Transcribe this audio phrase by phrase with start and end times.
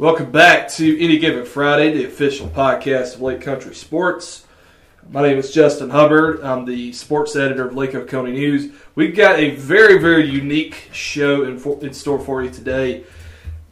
[0.00, 4.46] Welcome back to Any Given Friday, the official podcast of Lake Country Sports.
[5.10, 6.42] My name is Justin Hubbard.
[6.42, 8.72] I'm the sports editor of Lake Oconee News.
[8.94, 13.04] We've got a very, very unique show in, for, in store for you today.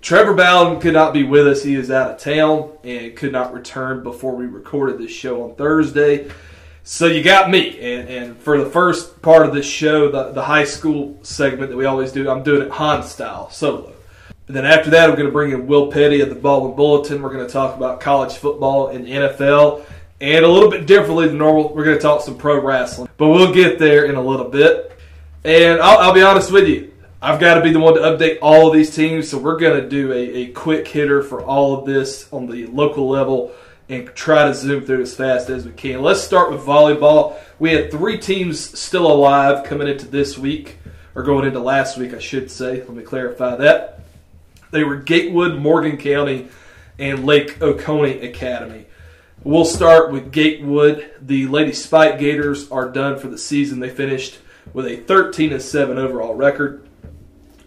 [0.02, 1.62] Trevor Bowden could not be with us.
[1.62, 5.54] He is out of town and could not return before we recorded this show on
[5.54, 6.30] Thursday.
[6.84, 7.81] So you got me.
[7.81, 11.76] And, and for the first part of this show, the, the high school segment that
[11.79, 13.95] we always do, I'm doing it Han style, solo.
[14.48, 17.20] And then after that, I'm going to bring in Wil Petty of the Baldwin Bulletin.
[17.20, 19.84] We're going to talk about college football and NFL.
[20.20, 23.11] And a little bit differently than normal, we're going to talk some pro wrestling.
[23.18, 24.98] But we'll get there in a little bit.
[25.44, 28.39] And I'll, I'll be honest with you, I've got to be the one to update
[28.40, 29.29] all of these teams.
[29.29, 32.67] So we're going to do a, a quick hitter for all of this on the
[32.67, 33.53] local level
[33.91, 36.00] and try to zoom through as fast as we can.
[36.00, 37.36] Let's start with volleyball.
[37.58, 40.78] We had three teams still alive coming into this week,
[41.14, 42.78] or going into last week, I should say.
[42.78, 44.01] Let me clarify that.
[44.70, 46.48] They were Gatewood, Morgan County,
[46.98, 48.86] and Lake Oconee Academy.
[49.44, 51.11] We'll start with Gatewood.
[51.20, 53.80] The Lady Spike Gators are done for the season.
[53.80, 54.39] They finished
[54.72, 56.86] with a 13 and 7 overall record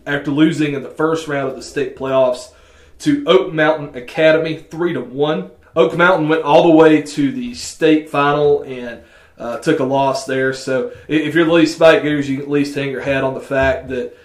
[0.05, 2.51] after losing in the first round of the state playoffs
[2.99, 5.51] to Oak Mountain Academy 3 to 1.
[5.75, 9.01] Oak Mountain went all the way to the state final and
[9.37, 10.53] uh, took a loss there.
[10.53, 13.33] So if you're the Lady Spike Gators, you can at least hang your hat on
[13.33, 14.15] the fact that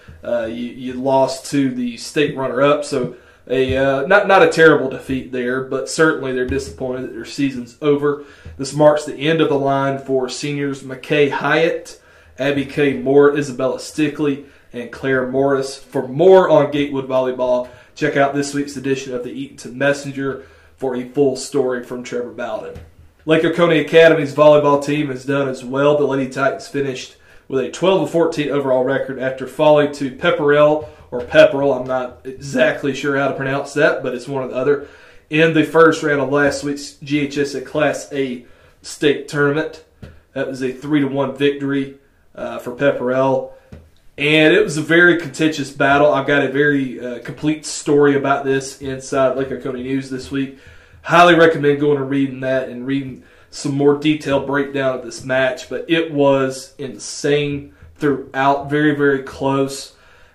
[0.47, 3.17] you, you, lost to the state runner-up, so
[3.49, 7.77] a uh, not not a terrible defeat there, but certainly they're disappointed that their season's
[7.81, 8.25] over.
[8.57, 12.01] This marks the end of the line for seniors McKay Hyatt,
[12.39, 12.95] Abby K.
[12.95, 15.77] Moore, Isabella Stickley, and Claire Morris.
[15.77, 20.45] For more on Gatewood volleyball, check out this week's edition of the Eatonton Messenger
[20.77, 22.79] for a full story from Trevor Bowden.
[23.25, 25.99] Lake Oconee Academy's volleyball team has done as well.
[25.99, 27.17] The Lady Titans finished
[27.49, 31.81] with a 12 14 overall record after falling to Pepperell or Pepperell.
[31.81, 34.89] I'm not exactly sure how to pronounce that, but it's one or the other.
[35.31, 38.47] In the first round of last week's GHSA Class A
[38.83, 39.85] state tournament,
[40.33, 41.99] that was a three to one victory
[42.35, 43.53] uh, for Pepperell,
[44.19, 46.13] and it was a very contentious battle.
[46.13, 50.59] I've got a very uh, complete story about this inside Lake Oconee News this week.
[51.03, 53.25] Highly recommend going and reading that and reading
[53.57, 59.95] some more detailed breakdown of this match, but it was insane throughout, very, very close.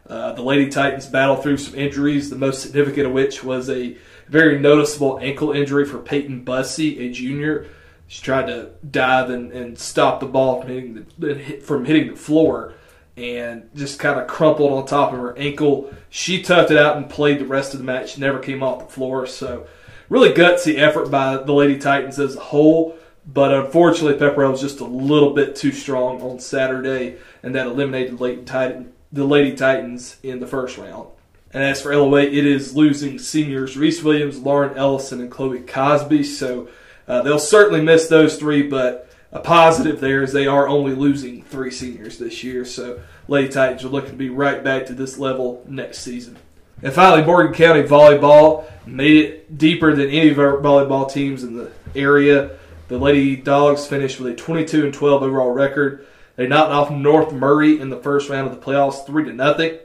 [0.09, 3.96] Uh, the Lady Titans battled through some injuries, the most significant of which was a
[4.28, 7.68] very noticeable ankle injury for Peyton Bussey, a junior.
[8.08, 12.18] She tried to dive and, and stop the ball from hitting the, from hitting the
[12.18, 12.74] floor
[13.18, 15.94] and just kind of crumpled on top of her ankle.
[16.10, 18.92] She toughed it out and played the rest of the match, never came off the
[18.92, 19.28] floor.
[19.28, 19.68] So,
[20.10, 22.98] really gutsy effort by the Lady Titans as a whole.
[23.26, 28.48] But unfortunately, Pepperell was just a little bit too strong on Saturday, and that eliminated
[28.48, 31.08] Titan, the Lady Titans in the first round.
[31.54, 36.24] And as for LOA, it is losing seniors Reese Williams, Lauren Ellison, and Chloe Cosby.
[36.24, 36.70] So
[37.08, 41.44] uh, they'll certainly miss those three, but a positive there is they are only losing
[41.44, 42.66] three seniors this year.
[42.66, 46.38] So Lady Titans are looking to be right back to this level next season.
[46.81, 51.56] And finally, Morgan County Volleyball made it deeper than any of our volleyball teams in
[51.56, 52.58] the area.
[52.91, 56.06] The Lady Dogs finished with a 22 and 12 overall record.
[56.35, 59.79] They knocked off North Murray in the first round of the playoffs, three to nothing.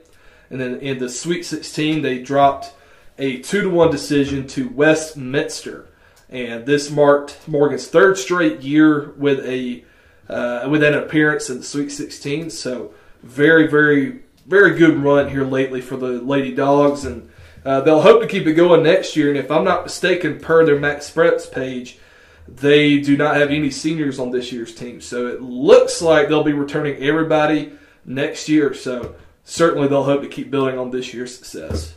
[0.51, 2.73] And then in the Sweet 16, they dropped
[3.17, 5.87] a two to one decision to Westminster,
[6.31, 9.85] and this marked Morgan's third straight year with a
[10.29, 12.51] uh, with an appearance in the Sweet 16.
[12.51, 17.31] So very, very, very good run here lately for the Lady Dogs, and
[17.65, 19.29] uh, they'll hope to keep it going next year.
[19.29, 22.01] And if I'm not mistaken, per their MaxPreps page,
[22.49, 25.01] they do not have any seniors on this year's team.
[25.01, 27.73] So it looks like they'll be returning everybody
[28.05, 28.73] next year.
[28.75, 31.95] So certainly they'll hope to keep building on this year's success.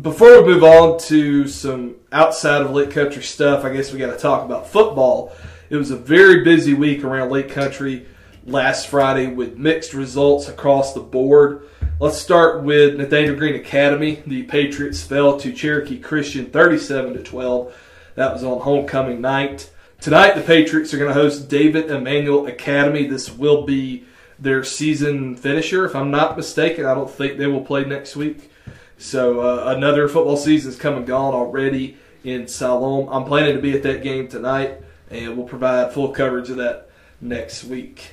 [0.00, 4.12] Before we move on to some outside of Lake Country stuff, I guess we got
[4.12, 5.32] to talk about football.
[5.70, 8.06] It was a very busy week around Lake Country
[8.44, 11.68] last Friday with mixed results across the board.
[11.98, 14.22] Let's start with Nathanael Greene Academy.
[14.26, 17.74] The Patriots fell to Cherokee Christian 37 to 12
[18.16, 19.70] that was on homecoming night.
[20.00, 23.06] Tonight, the Patriots are going to host David Emanuel Academy.
[23.06, 24.04] This will be
[24.38, 26.84] their season finisher, if I'm not mistaken.
[26.84, 28.50] I don't think they will play next week.
[28.98, 33.08] So uh, another football season is come and gone already in Siloam.
[33.10, 34.80] I'm planning to be at that game tonight,
[35.10, 36.90] and we'll provide full coverage of that
[37.20, 38.12] next week.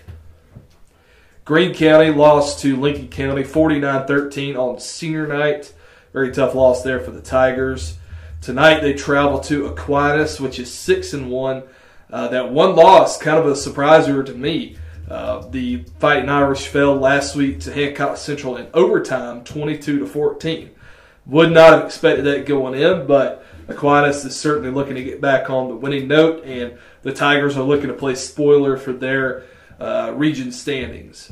[1.45, 5.73] Greene County lost to Lincoln County 49-13 on senior night.
[6.13, 7.97] Very tough loss there for the Tigers.
[8.43, 11.63] Tonight they travel to Aquinas, which is six and one.
[12.09, 14.75] Uh, that one loss, kind of a surpriser to me.
[15.09, 20.71] Uh, the Fighting Irish fell last week to Hancock Central in overtime, 22 to 14.
[21.25, 25.49] Would not have expected that going in, but Aquinas is certainly looking to get back
[25.49, 29.45] on the winning note, and the Tigers are looking to play spoiler for their
[29.79, 31.31] uh, region standings.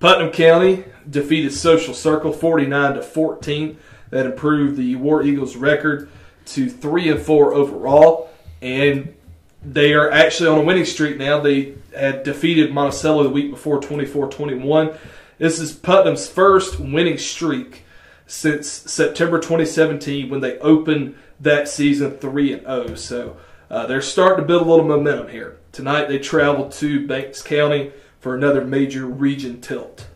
[0.00, 3.78] Putnam County defeated Social Circle 49 to 14.
[4.10, 6.10] That improved the War Eagles record
[6.46, 8.30] to 3 and 4 overall
[8.60, 9.14] and
[9.62, 11.40] they are actually on a winning streak now.
[11.40, 14.96] They had defeated Monticello the week before 24-21.
[15.38, 17.84] This is Putnam's first winning streak
[18.26, 22.94] since September 2017 when they opened that season 3 and 0.
[22.94, 23.36] So
[23.70, 25.58] uh, they're starting to build a little momentum here.
[25.72, 30.06] Tonight they travel to Banks County for another major region tilt.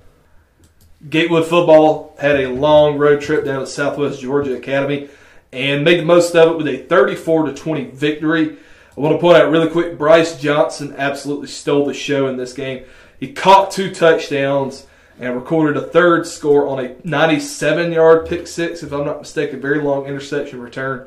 [1.09, 5.09] Gatewood football had a long road trip down to Southwest Georgia Academy
[5.53, 8.56] and made the most of it with a 34 to 20 victory.
[8.97, 12.53] I want to point out really quick Bryce Johnson absolutely stole the show in this
[12.53, 12.85] game.
[13.21, 14.87] He caught two touchdowns
[15.19, 19.61] and recorded a third score on a 97 yard pick six, if I'm not mistaken,
[19.61, 21.07] very long interception return.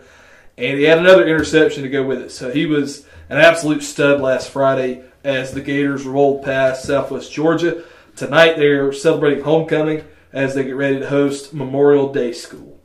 [0.58, 2.32] And he had another interception to go with it.
[2.32, 7.84] So he was an absolute stud last Friday as the Gators rolled past Southwest Georgia.
[8.18, 10.04] Tonight they are celebrating homecoming
[10.34, 12.80] as they get ready to host Memorial Day School.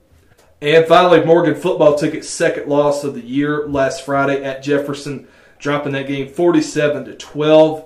[0.60, 5.26] And finally, Morgan football took its second loss of the year last Friday at Jefferson,
[5.58, 7.84] dropping that game 47 to 12.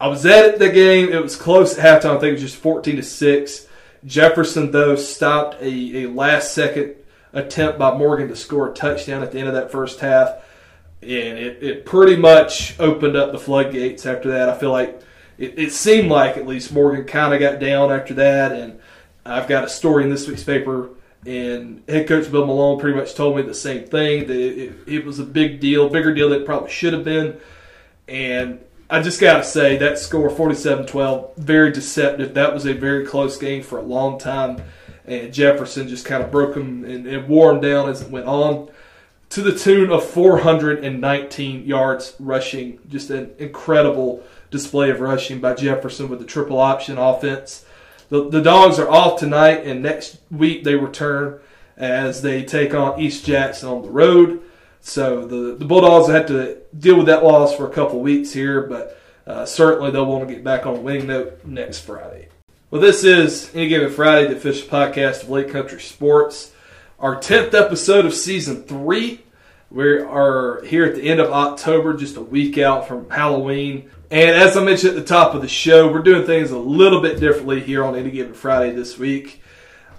[0.00, 1.08] I was at the game.
[1.08, 2.16] It was close at halftime.
[2.16, 3.66] I think it was just 14 to 6.
[4.04, 6.94] Jefferson, though, stopped a, a last second
[7.32, 10.44] attempt by Morgan to score a touchdown at the end of that first half.
[11.02, 14.48] And it, it pretty much opened up the floodgates after that.
[14.48, 15.02] I feel like
[15.40, 18.52] it, it seemed like at least Morgan kind of got down after that.
[18.52, 18.78] And
[19.24, 20.90] I've got a story in this week's paper
[21.26, 25.04] and head coach Bill Malone pretty much told me the same thing that it, it,
[25.04, 27.38] was a big deal, bigger deal than it probably should have been.
[28.06, 32.34] And I just got to say, that score 47 12, very deceptive.
[32.34, 34.62] That was a very close game for a long time.
[35.06, 38.26] And Jefferson just kind of broke them and, and wore them down as it went
[38.26, 38.70] on
[39.30, 42.78] to the tune of 419 yards rushing.
[42.88, 47.64] Just an incredible display of rushing by Jefferson with the triple option offense.
[48.08, 51.40] The, the Dogs are off tonight, and next week they return
[51.76, 54.42] as they take on East Jackson on the road.
[54.80, 58.62] So the, the Bulldogs have to deal with that loss for a couple weeks here,
[58.62, 62.28] but uh, certainly they'll want to get back on winning note next Friday.
[62.70, 66.52] Well, this is Any Given Friday, the official podcast of Lake Country Sports.
[66.98, 69.22] Our 10th episode of season three.
[69.70, 73.90] We are here at the end of October, just a week out from Halloween.
[74.12, 77.00] And as I mentioned at the top of the show, we're doing things a little
[77.00, 79.40] bit differently here on Any Given Friday this week.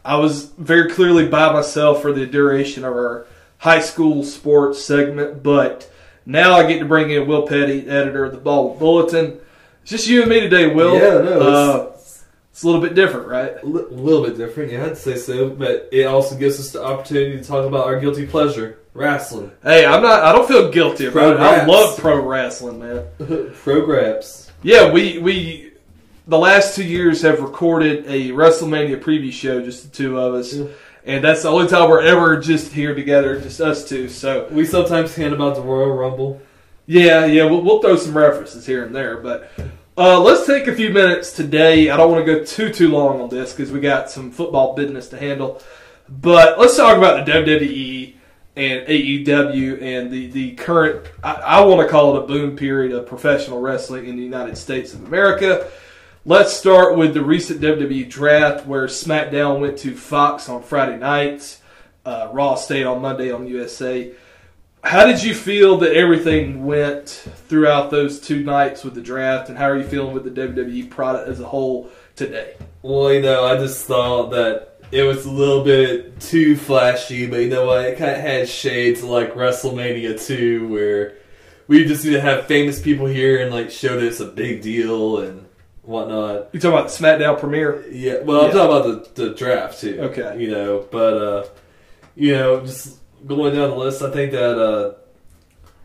[0.04, 3.26] I was very clearly by myself for the duration of our
[3.60, 5.90] high school sports segment, but
[6.26, 9.40] now I get to bring in Wil Petty, editor of the Ball Bulletin.
[9.84, 10.96] It's just you and me today, Wil.
[10.96, 11.92] Yeah, no, uh,
[12.52, 13.64] it's a little bit different, right?
[13.64, 15.52] A little bit different, yeah, I'd say so.
[15.52, 19.52] But it also gives us the opportunity to talk about our guilty pleasure, wrestling.
[19.64, 20.24] Hey, I'm not.
[20.24, 21.50] I don't feel guilty about pro it.
[21.50, 23.54] I love pro wrestling, man.
[23.64, 24.52] pro graps.
[24.64, 25.74] Yeah, we we
[26.28, 30.54] the last two years have recorded a WrestleMania preview show, just the two of us.
[30.54, 30.68] Yeah.
[31.04, 34.08] And that's the only time we're ever just here together, just us two.
[34.08, 36.40] So we sometimes hand about the Royal Rumble.
[36.86, 39.52] Yeah, yeah, we'll, we'll throw some references here and there, but
[39.98, 41.90] uh, let's take a few minutes today.
[41.90, 44.76] I don't want to go too too long on this because we got some football
[44.76, 45.62] business to handle.
[46.08, 48.16] But let's talk about the WWE
[48.56, 52.92] and AEW and the, the current, I, I want to call it a boom period
[52.92, 55.70] of professional wrestling in the United States of America.
[56.26, 61.62] Let's start with the recent WWE draft where SmackDown went to Fox on Friday nights,
[62.06, 64.12] uh, Raw stayed on Monday on USA.
[64.84, 67.08] How did you feel that everything went
[67.48, 70.90] throughout those two nights with the draft, and how are you feeling with the WWE
[70.90, 72.56] product as a whole today?
[72.82, 77.38] Well, you know, I just thought that it was a little bit too flashy, but
[77.38, 77.86] you know what?
[77.86, 81.18] It kind of had shades like WrestleMania 2, where
[81.68, 84.62] we just need to have famous people here and like show that it's a big
[84.62, 85.48] deal and
[85.84, 86.50] whatnot.
[86.54, 87.86] You talking about the SmackDown premiere?
[87.90, 88.46] Yeah, well.
[88.46, 90.00] I'm talking about the, the draft too.
[90.02, 91.46] Okay, you know, but uh,
[92.16, 94.96] you know, just going down the list, I think that uh,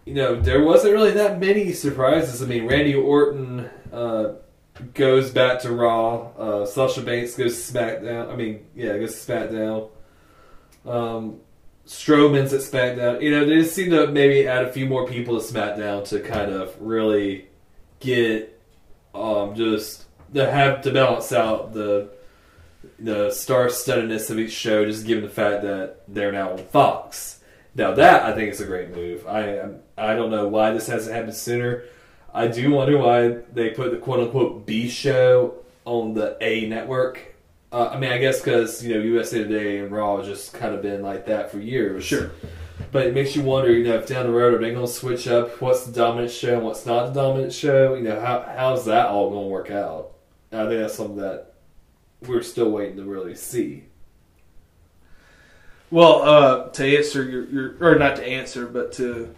[0.04, 2.42] you know there wasn't really that many surprises.
[2.42, 3.70] I mean, Randy Orton.
[3.92, 4.32] Uh,
[4.94, 6.30] goes back to Raw.
[6.36, 8.30] Uh, Sasha Banks goes SmackDown.
[8.32, 9.90] I mean, yeah, goes SmackDown.
[10.84, 11.40] Um,
[11.86, 13.22] Strowman's at SmackDown.
[13.22, 16.20] You know, they just seem to maybe add a few more people to SmackDown to
[16.20, 17.46] kind of really
[18.00, 18.60] get
[19.14, 20.04] um, just
[20.34, 22.10] to have to balance out the
[22.98, 27.40] the star-studdedness of each show, just given the fact that they're now on Fox.
[27.74, 29.26] Now that I think is a great move.
[29.26, 31.84] I I don't know why this hasn't happened sooner.
[32.36, 35.54] I do wonder why they put the quote unquote B show
[35.86, 37.34] on the A network.
[37.72, 40.74] Uh, I mean, I guess because you know USA Today and Raw has just kind
[40.74, 42.04] of been like that for years.
[42.04, 42.32] Sure.
[42.92, 44.92] But it makes you wonder, you know, if down the road are they going to
[44.92, 47.94] switch up what's the dominant show and what's not the dominant show?
[47.94, 50.12] You know, how how's that all going to work out?
[50.52, 51.54] And I think that's something that
[52.26, 53.84] we're still waiting to really see.
[55.90, 59.34] Well, uh, to answer your, your, or not to answer, but to,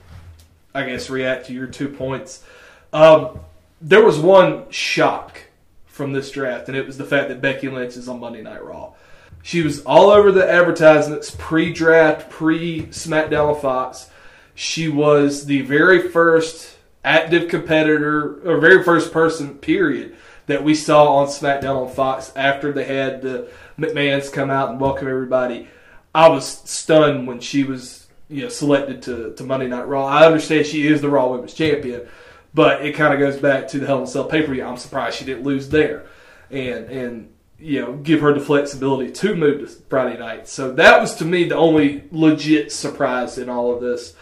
[0.75, 2.43] I guess, react to your two points.
[2.93, 3.41] Um,
[3.81, 5.43] there was one shock
[5.87, 8.65] from this draft, and it was the fact that Becky Lynch is on Monday Night
[8.65, 8.95] Raw.
[9.43, 14.11] She was all over the advertisements pre draft, pre SmackDown Fox.
[14.55, 20.17] She was the very first active competitor, or very first person, period,
[20.47, 24.81] that we saw on SmackDown on Fox after they had the McMahons come out and
[24.81, 25.69] welcome everybody.
[26.15, 30.07] I was stunned when she was you know selected to, to Monday Night Raw.
[30.07, 32.09] I understand she is the Raw Women's Champion,
[32.55, 34.65] but it kind of goes back to the Hell in Cell pay per view.
[34.65, 36.07] I'm surprised she didn't lose there,
[36.51, 40.49] and and you know give her the flexibility to move to Friday night.
[40.49, 44.15] So that was to me the only legit surprise in all of this.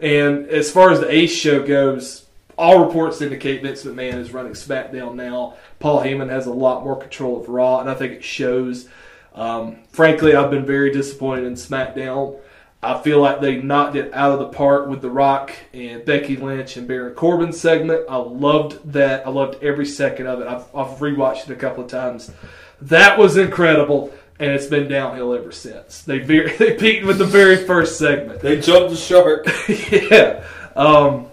[0.00, 2.26] And as far as the Ace show goes,
[2.58, 5.54] all reports indicate Vince McMahon is running SmackDown now.
[5.78, 8.88] Paul Heyman has a lot more control of Raw, and I think it shows.
[9.34, 12.38] Um, frankly, I've been very disappointed in SmackDown.
[12.84, 16.36] I feel like they knocked it out of the park with The Rock and Becky
[16.36, 18.06] Lynch and Baron Corbin segment.
[18.08, 19.24] I loved that.
[19.24, 20.48] I loved every second of it.
[20.48, 22.32] I've, I've rewatched it a couple of times.
[22.80, 26.02] That was incredible, and it's been downhill ever since.
[26.02, 28.40] They very, they peaked with the very first segment.
[28.40, 29.46] They jumped the shark.
[30.10, 30.44] yeah.
[30.74, 31.28] Um,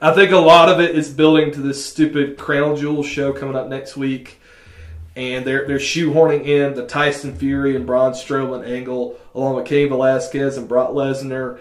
[0.00, 3.56] I think a lot of it is building to this stupid Crown Jewel show coming
[3.56, 4.39] up next week.
[5.16, 9.88] And they're, they're shoehorning in the Tyson Fury and Braun Strowman angle, along with Cain
[9.88, 11.58] Velasquez and Brock Lesnar.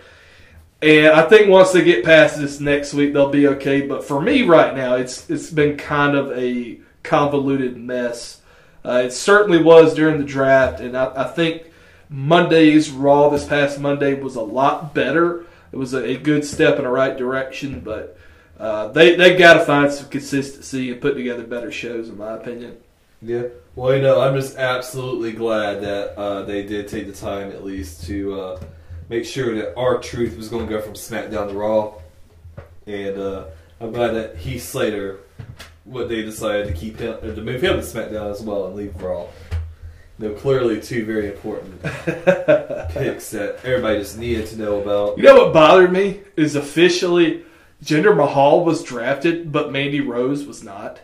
[0.82, 3.82] And I think once they get past this next week, they'll be okay.
[3.82, 8.42] But for me right now, it's it's been kind of a convoluted mess.
[8.86, 11.64] Uh, it certainly was during the draft, and I, I think
[12.08, 15.46] Monday's Raw this past Monday was a lot better.
[15.74, 18.18] It was a, a good step in the right direction, but
[18.58, 22.36] uh, they they got to find some consistency and put together better shows, in my
[22.36, 22.78] opinion.
[23.22, 23.44] Yeah.
[23.76, 27.64] Well, you know, I'm just absolutely glad that uh, they did take the time at
[27.64, 28.62] least to uh,
[29.10, 31.94] make sure that R-Truth was going to go from SmackDown to Raw,
[32.86, 33.46] and uh,
[33.82, 35.20] I'm glad that Heath Slater,
[35.84, 38.76] what they decided to keep him or to move him to SmackDown as well and
[38.76, 39.28] leave Raw.
[40.18, 45.18] Know, clearly two very important picks that everybody just needed to know about.
[45.18, 47.46] You know what bothered me is officially
[47.82, 51.00] Jinder Mahal was drafted, but Mandy Rose was not.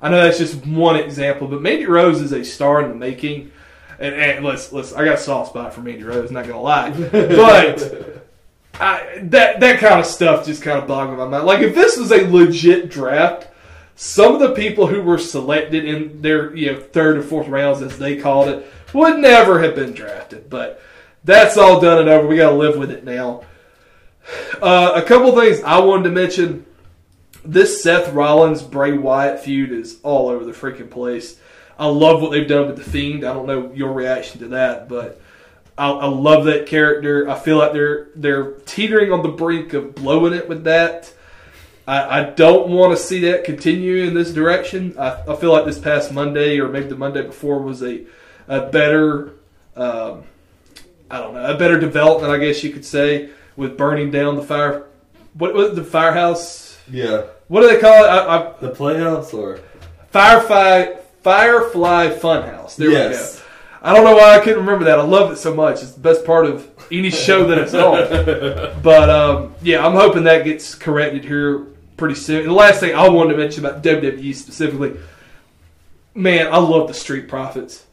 [0.00, 3.50] I know that's just one example, but Mandy Rose is a star in the making.
[3.98, 6.90] And, and let's let's I got a soft spot for Mandy Rose, not gonna lie,
[7.12, 8.22] but
[8.74, 11.44] I, that that kind of stuff just kind of boggled my mind.
[11.44, 13.48] Like if this was a legit draft,
[13.96, 17.82] some of the people who were selected in their you know third or fourth rounds,
[17.82, 20.48] as they called it, would never have been drafted.
[20.48, 20.80] But
[21.24, 22.28] that's all done and over.
[22.28, 23.42] We got to live with it now.
[24.62, 26.64] Uh, a couple things I wanted to mention.
[27.44, 31.38] This Seth Rollins Bray Wyatt feud is all over the freaking place.
[31.78, 33.24] I love what they've done with the Fiend.
[33.24, 35.20] I don't know your reaction to that, but
[35.76, 37.28] I, I love that character.
[37.28, 41.12] I feel like they're they're teetering on the brink of blowing it with that.
[41.86, 44.96] I, I don't want to see that continue in this direction.
[44.98, 48.04] I, I feel like this past Monday or maybe the Monday before was a
[48.48, 49.34] a better
[49.76, 50.24] um,
[51.08, 54.42] I don't know a better development, I guess you could say, with burning down the
[54.42, 54.86] fire.
[55.34, 56.67] What was the firehouse?
[56.90, 57.22] Yeah.
[57.48, 58.08] What do they call it?
[58.08, 59.60] I, I, The Playhouse or
[60.10, 62.76] Firefly Firefly Funhouse.
[62.76, 63.34] There Yes.
[63.34, 63.44] we go.
[63.80, 64.98] I don't know why I couldn't remember that.
[64.98, 65.82] I love it so much.
[65.82, 67.98] It's the best part of any show that it's on.
[68.82, 71.66] But um, yeah, I'm hoping that gets corrected here
[71.96, 72.40] pretty soon.
[72.40, 74.96] And the last thing I wanted to mention about WWE specifically,
[76.14, 77.84] man, I love the Street Profits.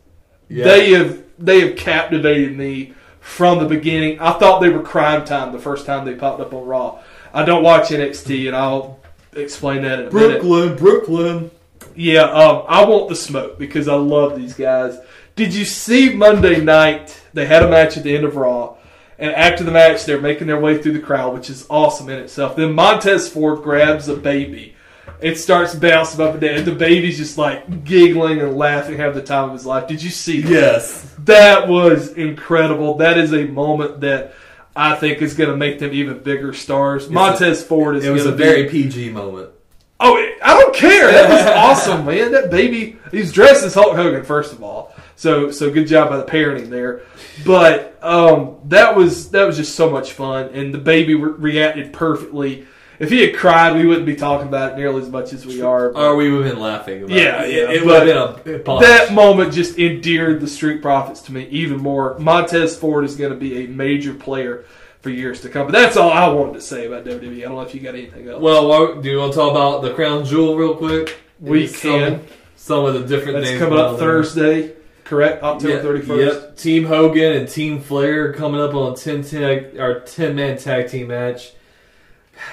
[0.50, 0.66] Yeah.
[0.66, 4.20] They have they have captivated me from the beginning.
[4.20, 7.02] I thought they were crime time the first time they popped up on Raw.
[7.36, 8.98] I don't watch NXT, and I'll
[9.34, 10.42] explain that in a minute.
[10.42, 11.52] Brooklyn, Brooklyn.
[11.94, 14.98] Yeah, um, I want the smoke because I love these guys.
[15.36, 17.22] Did you see Monday night?
[17.34, 18.78] They had a match at the end of Raw,
[19.20, 22.20] and after the match, they're making their way through the crowd, which is awesome in
[22.20, 22.56] itself.
[22.56, 24.74] Then Montez Ford grabs a baby.
[25.20, 29.16] It starts bouncing up and down, and the baby's just like giggling and laughing, having
[29.16, 29.90] the time of his life.
[29.90, 30.50] Did you see that?
[30.50, 31.16] Yes.
[31.20, 32.96] That was incredible.
[32.96, 34.34] That is a moment that
[34.76, 37.10] I think is going to make them even bigger stars.
[37.10, 38.68] Montez Ford is It was a very.
[38.70, 39.52] PG moment.
[40.00, 41.12] Oh, I don't care.
[41.12, 41.46] That was
[41.88, 42.32] awesome, man.
[42.34, 42.98] That baby.
[43.12, 44.94] He's dressed as Hulk Hogan, first of all.
[45.16, 47.04] So, so good job by the parenting there.
[47.46, 51.94] But um, that was that was just so much fun, and the baby re- reacted
[51.94, 52.68] perfectly.
[53.00, 55.62] If he had cried, we wouldn't be talking about it nearly as much as we
[55.62, 55.90] are.
[55.90, 57.52] but- Or we would have been laughing about Yeah, it.
[57.54, 61.48] yeah, It, would have been a that moment just endeared the Street Profits to me
[61.52, 62.16] even more.
[62.20, 64.64] Montez Ford is going to be a major player
[65.02, 65.68] for years to come.
[65.68, 67.40] But that's all I wanted to say about WWE.
[67.40, 68.42] I don't know if you got anything else.
[68.42, 71.18] Well, do you want to talk about the crown jewel real quick?
[71.40, 72.20] we Some- can.
[72.56, 74.08] Some of the different That's names coming up there.
[74.24, 74.72] Thursday,
[75.04, 75.44] correct?
[75.44, 76.34] October thirty first.
[76.42, 76.58] Yep.
[76.58, 80.90] Team Hogan and Team Flair coming up on a 10 tag or 10 man tag
[80.90, 81.52] team match.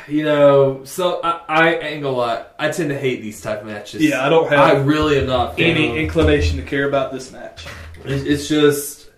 [0.08, 2.44] You know, so I, I ain't gonna lie.
[2.58, 4.02] I tend to hate these type of matches.
[4.02, 4.58] Yeah, I don't have.
[4.60, 5.96] I really am not any them.
[5.96, 7.66] inclination to care about this match.
[8.04, 9.10] It's, it's just,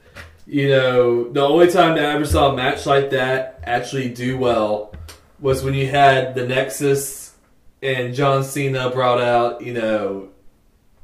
[0.47, 4.39] you know, the only time that I ever saw a match like that actually do
[4.39, 4.95] well
[5.41, 7.35] was when you had the Nexus
[7.83, 10.29] and John Cena brought out, you know,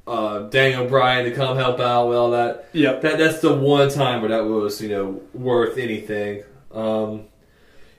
[0.06, 2.68] uh, Daniel Bryan to come help out with all that.
[2.72, 6.42] Yeah, That that's the one time where that was, you know, worth anything.
[6.72, 7.26] Um,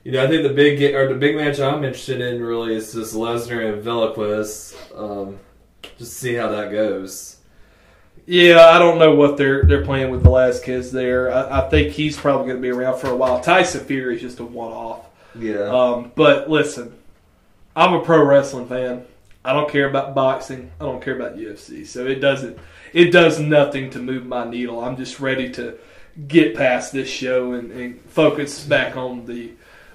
[0.04, 2.92] you know, I think the big or the big match I'm interested in really is
[2.92, 4.76] just Lesnar and Velasquez.
[4.94, 5.38] Um,
[5.98, 7.38] just see how that goes.
[8.26, 11.32] Yeah, I don't know what they're they're playing with Velasquez there.
[11.32, 13.40] I, I think he's probably going to be around for a while.
[13.40, 15.06] Tyson Fury is just a one off.
[15.34, 15.64] Yeah.
[15.64, 16.96] Um, but listen,
[17.74, 19.04] I'm a pro wrestling fan.
[19.44, 20.70] I don't care about boxing.
[20.80, 21.86] I don't care about UFC.
[21.86, 22.58] So it doesn't.
[22.92, 24.84] It does nothing to move my needle.
[24.84, 25.78] I'm just ready to
[26.28, 29.52] get past this show and, and focus back on the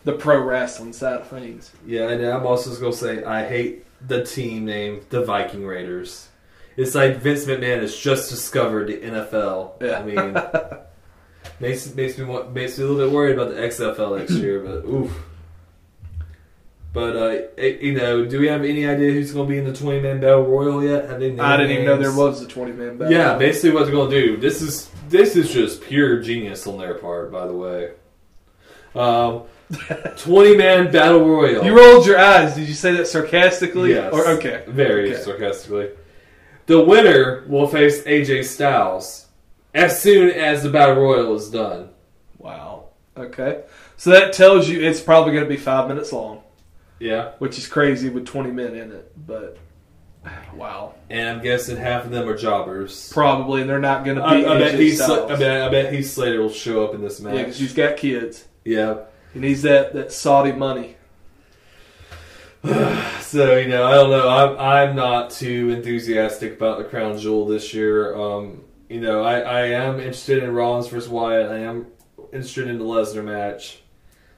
[0.08, 1.70] the pro wrestling side of things.
[1.86, 6.30] Yeah, and I'm also just gonna say I hate the team name, the Viking Raiders.
[6.78, 9.82] It's like Vince McMahon has just discovered the NFL.
[9.82, 10.00] Yeah.
[10.00, 10.34] I mean,
[11.60, 14.62] makes makes me want, makes me a little bit worried about the XFL next year,
[14.62, 15.12] but oof.
[16.94, 19.66] But uh, eh, you know, do we have any idea who's going to be in
[19.66, 21.10] the twenty man battle royal yet?
[21.10, 23.14] Have they named I didn't even know there was a 20 man battle.
[23.14, 24.38] Yeah, basically what they're going to do.
[24.38, 27.92] This is this is just pure genius on their part, by the way.
[28.96, 29.44] Um,
[30.18, 31.64] twenty man battle royal.
[31.66, 32.56] You rolled your eyes.
[32.56, 33.92] Did you say that sarcastically?
[33.92, 34.14] Yes.
[34.14, 34.64] Or okay.
[34.68, 35.22] Very Okay.
[35.22, 35.90] sarcastically.
[36.68, 39.28] The winner will face AJ Styles
[39.74, 41.90] as soon as the battle royal is done.
[42.38, 42.90] Wow.
[43.18, 43.64] Okay.
[43.98, 46.44] So that tells you it's probably going to be five minutes long,
[47.00, 49.12] Yeah, which is crazy with 20 men in it.
[49.26, 49.58] But
[50.54, 50.94] wow.
[51.10, 53.12] and I'm guessing half of them are jobbers.
[53.12, 55.04] Probably, and they're not going to I, beat I bet AJ he's.
[55.04, 55.32] Styles.
[55.32, 55.62] I bet.
[55.64, 57.34] I bet Heath Slater will show up in this match.
[57.36, 58.46] yeah, because he's got kids.
[58.66, 59.00] Yeah.
[59.34, 60.96] He needs that, that Saudi money.
[63.28, 64.30] So you know, I don't know.
[64.30, 68.16] I'm I'm not too enthusiastic about the crown jewel this year.
[68.16, 71.52] Um, you know, I, I am interested in Rollins versus Wyatt.
[71.52, 71.88] I am
[72.32, 73.82] interested in the Lesnar match,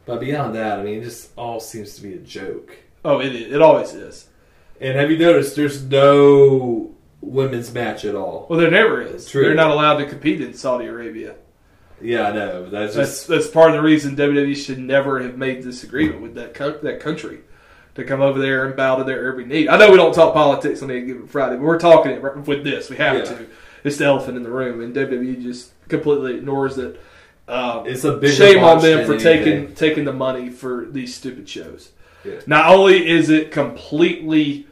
[0.07, 2.77] but beyond that, I mean, it just all seems to be a joke.
[3.05, 3.53] Oh, it is.
[3.53, 4.27] It always is.
[4.81, 8.47] And have you noticed there's no women's match at all?
[8.49, 9.29] Well, there never is.
[9.29, 9.43] True.
[9.43, 11.35] They're not allowed to compete in Saudi Arabia.
[12.01, 12.69] Yeah, I know.
[12.69, 16.21] That's That's just that's part of the reason WWE should never have made this agreement
[16.21, 17.39] with that co- that country
[17.95, 19.67] to come over there and bow to their every need.
[19.67, 22.63] I know we don't talk politics on any given Friday, but we're talking it with
[22.63, 22.89] this.
[22.89, 23.23] We have Yeah.
[23.25, 23.47] to.
[23.83, 26.99] It's the elephant in the room, and WWE just completely ignores it.
[27.47, 31.49] Um, it's a big shame on them for taking taking the money for these stupid
[31.49, 31.89] shows.
[32.23, 32.35] Yeah.
[32.45, 34.67] Not only is it completely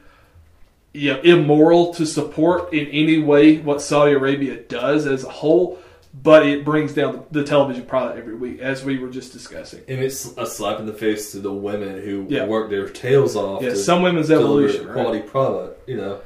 [0.93, 5.79] you know, immoral to support in any way what Saudi Arabia does as a whole,
[6.23, 9.81] but it brings down the television product every week, as we were just discussing.
[9.87, 12.45] And it's a slap in the face to the women who Yeah.
[12.45, 13.61] work their tails off.
[13.61, 14.87] Yeah, some women's evolution.
[14.87, 14.93] right?
[14.93, 15.87] quality product.
[15.87, 16.19] You know.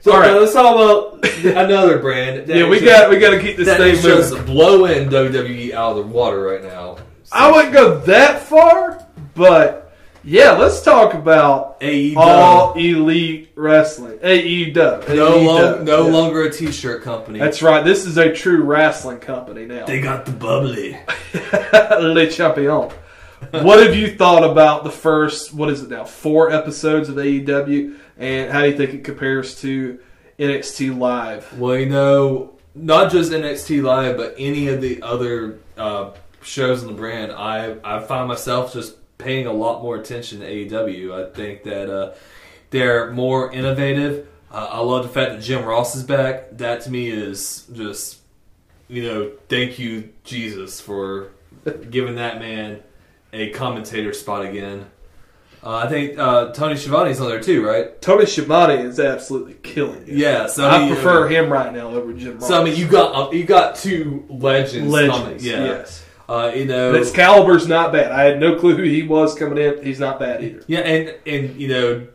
[0.00, 0.32] So All right.
[0.32, 2.46] now let's talk about another brand.
[2.46, 4.10] Yeah, we is got we got to keep this that thing moving.
[4.10, 6.98] just blowing WWE out of the water right now.
[7.32, 9.83] I wouldn't go that far, but
[10.24, 12.16] yeah, let's talk about AEW.
[12.16, 14.18] all elite wrestling.
[14.18, 14.74] AEW.
[14.74, 15.46] no, AEW.
[15.46, 16.12] long, no Yeah.
[16.12, 17.38] longer a T-shirt company.
[17.38, 17.84] That's right.
[17.84, 19.86] This is a true wrestling company now.
[19.86, 20.96] they got the bubbly.
[22.00, 22.90] Le Champion.
[23.50, 27.96] what have you thought about the first, what is it now, four episodes of AEW?
[28.16, 29.98] And how do you think it compares to
[30.38, 31.58] NXT Live?
[31.58, 36.88] Well, you know, not just NXT Live, but any of the other uh, shows on
[36.88, 41.12] the brand, I I find myself just paying a lot more attention to AEW.
[41.12, 42.14] I think that uh,
[42.70, 44.28] they're more innovative.
[44.50, 46.56] Uh, I love the fact that Jim Ross is back.
[46.58, 48.20] That to me is just,
[48.88, 51.30] you know, thank you Jesus for
[51.90, 52.82] giving that man
[53.32, 54.86] a commentator spot again.
[55.64, 58.00] Uh, I think uh, Tony Schiavone's on there too, right?
[58.02, 60.08] Tony Schiavone is absolutely killing it.
[60.08, 62.48] Yeah, so I mean, prefer him right now over Jim Ross.
[62.48, 64.92] So I mean, you got uh, you got two legends.
[64.92, 65.10] coming.
[65.10, 65.64] Legends, yeah.
[65.64, 66.03] yes.
[66.28, 68.10] Uh, you know, But Excalibur's not bad.
[68.10, 69.82] I had no clue who he was coming in.
[69.84, 70.62] He's not bad either.
[70.66, 72.06] yeah, and and you know,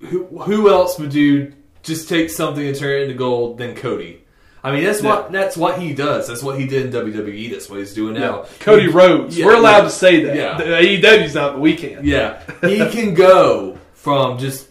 [0.00, 4.22] who who else would do just take something and turn it into gold than Cody?
[4.62, 5.08] I mean, that's Yeah.
[5.10, 6.28] what that's what he does.
[6.28, 7.50] That's what he did in WWE.
[7.50, 8.44] That's what he's doing now.
[8.60, 9.36] Cody He- Rhodes.
[9.38, 9.84] Yeah, We're allowed yeah.
[9.84, 10.36] to say that.
[10.36, 10.58] Yeah.
[10.58, 12.04] The AEW's not, but we can.
[12.04, 14.67] Yeah, he can go from just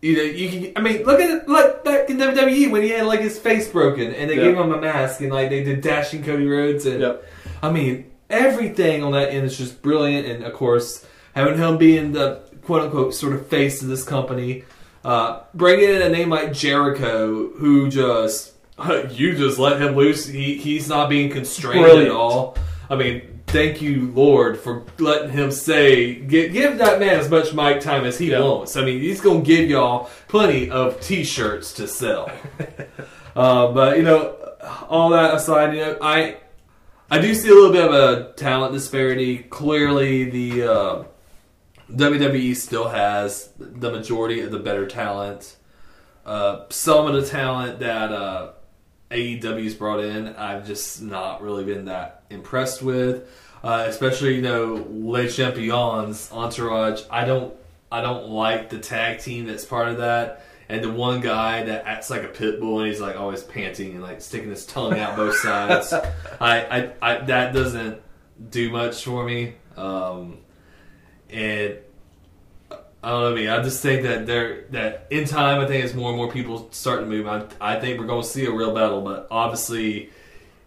[0.00, 0.72] you know you can.
[0.76, 3.68] I mean, look at it, look back in WWE when he had like his face
[3.68, 4.44] broken and they Yeah.
[4.44, 7.24] gave him a mask and like they did dashing Cody Rhodes and Yep.
[7.62, 12.12] I mean everything on that end is just brilliant and of course having him being
[12.12, 14.64] the quote unquote sort of face of this company,
[15.04, 18.52] uh, bringing in a name like Jericho who just
[19.10, 20.26] you just let him loose.
[20.26, 22.06] He he's not being constrained Brilliant.
[22.10, 22.56] at all.
[22.90, 27.52] I mean, thank you, Lord, for letting him say, give, give that man as much
[27.54, 28.40] mic time as he Yeah.
[28.40, 28.76] wants.
[28.76, 32.30] I mean, he's going to give y'all plenty of T-shirts to sell.
[33.36, 34.34] uh, but you know,
[34.88, 36.36] all that aside, you know, I
[37.10, 39.38] I do see a little bit of a talent disparity.
[39.38, 41.04] Clearly, the uh,
[41.90, 45.56] WWE still has the majority of the better talent.
[46.26, 48.50] Uh, some of the talent that uh,
[49.10, 53.28] AEW's brought in, I've just not really been that impressed with.
[53.62, 57.02] Uh, especially, you know, Le Champion's entourage.
[57.10, 57.54] I don't,
[57.90, 60.44] I don't like the tag team that's part of that.
[60.68, 63.92] And the one guy that acts like a pit bull and he's like always panting
[63.92, 65.92] and like sticking his tongue out both sides.
[66.40, 68.00] I, I, I, that doesn't
[68.50, 69.54] do much for me.
[69.76, 70.38] Um,
[71.30, 71.78] and
[73.02, 73.30] I don't know.
[73.30, 76.16] I mean, I just think that there that in time, I think as more and
[76.16, 79.02] more people start to move, I, I think we're going to see a real battle.
[79.02, 80.10] But obviously,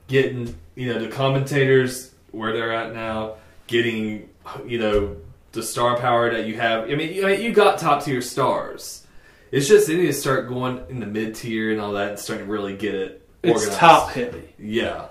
[0.08, 3.36] getting you know the commentators where they're at now,
[3.68, 4.30] getting
[4.66, 5.18] you know
[5.52, 6.90] the star power that you have.
[6.90, 9.06] I mean, you, I mean, you got top tier stars.
[9.52, 12.20] It's just they need to start going in the mid tier and all that, and
[12.20, 13.28] starting to really get it.
[13.44, 14.54] It's top heavy.
[14.58, 15.08] Yeah,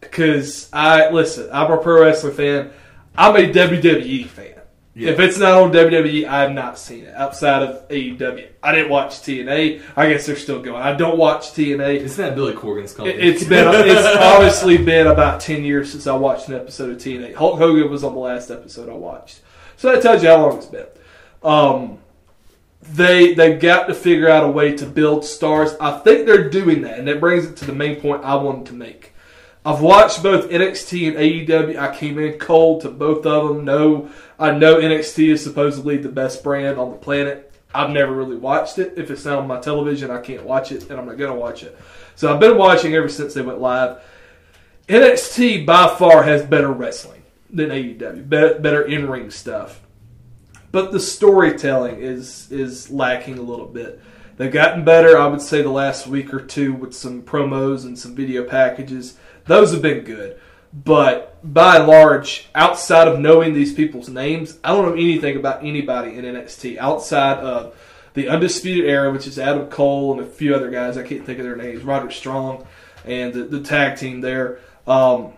[0.00, 2.70] Because I listen, I'm a pro wrestling fan.
[3.16, 4.53] I'm a WWE fan.
[4.96, 5.10] Yeah.
[5.10, 8.46] If it's not on WWE, I've not seen it outside of AEW.
[8.62, 9.82] I didn't watch TNA.
[9.96, 10.80] I guess they're still going.
[10.80, 11.96] I don't watch TNA.
[11.96, 13.18] isn't that Billy Corgan's company?
[13.18, 16.98] It- It's been it's honestly been about ten years since I watched an episode of
[16.98, 17.34] TNA.
[17.34, 19.40] Hulk Hogan was on the last episode I watched,
[19.76, 20.86] so that tells you how long it's been.
[21.42, 21.98] Um,
[22.82, 25.74] they they've got to figure out a way to build stars.
[25.80, 28.66] I think they're doing that, and that brings it to the main point I wanted
[28.66, 29.12] to make.
[29.64, 31.78] I've watched both NXT and AEW.
[31.78, 33.64] I came in cold to both of them.
[33.64, 37.50] No, I know NXT is supposedly the best brand on the planet.
[37.74, 38.94] I've never really watched it.
[38.96, 41.62] If it's not on my television, I can't watch it, and I'm not gonna watch
[41.62, 41.78] it.
[42.14, 44.00] So I've been watching ever since they went live.
[44.86, 49.80] NXT by far has better wrestling than AEW, better, in ring stuff,
[50.72, 54.00] but the storytelling is is lacking a little bit.
[54.36, 57.98] They've gotten better, I would say, the last week or two with some promos and
[57.98, 59.16] some video packages.
[59.46, 60.40] Those have been good,
[60.72, 65.64] but by and large, outside of knowing these people's names, I don't know anything about
[65.64, 67.76] anybody in NXT outside of
[68.14, 70.96] the Undisputed Era, which is Adam Cole and a few other guys.
[70.96, 71.82] I can't think of their names.
[71.82, 72.66] Roderick Strong
[73.04, 74.60] and the, the tag team there.
[74.86, 75.32] Um,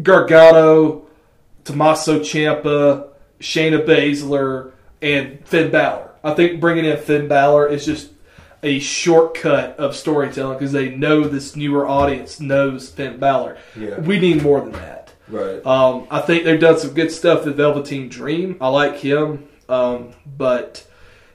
[0.00, 1.06] Gargano,
[1.64, 3.08] Tommaso Ciampa,
[3.40, 6.10] Shayna Baszler, and Finn Balor.
[6.22, 8.10] I think bringing in Finn Balor is just
[8.64, 13.58] a shortcut of storytelling because they know this newer audience knows Finn Balor.
[13.78, 14.00] Yeah.
[14.00, 15.12] We need more than that.
[15.28, 15.64] right.
[15.64, 18.56] Um, I think they've done some good stuff with Velveteen Dream.
[18.60, 20.86] I like him, um, but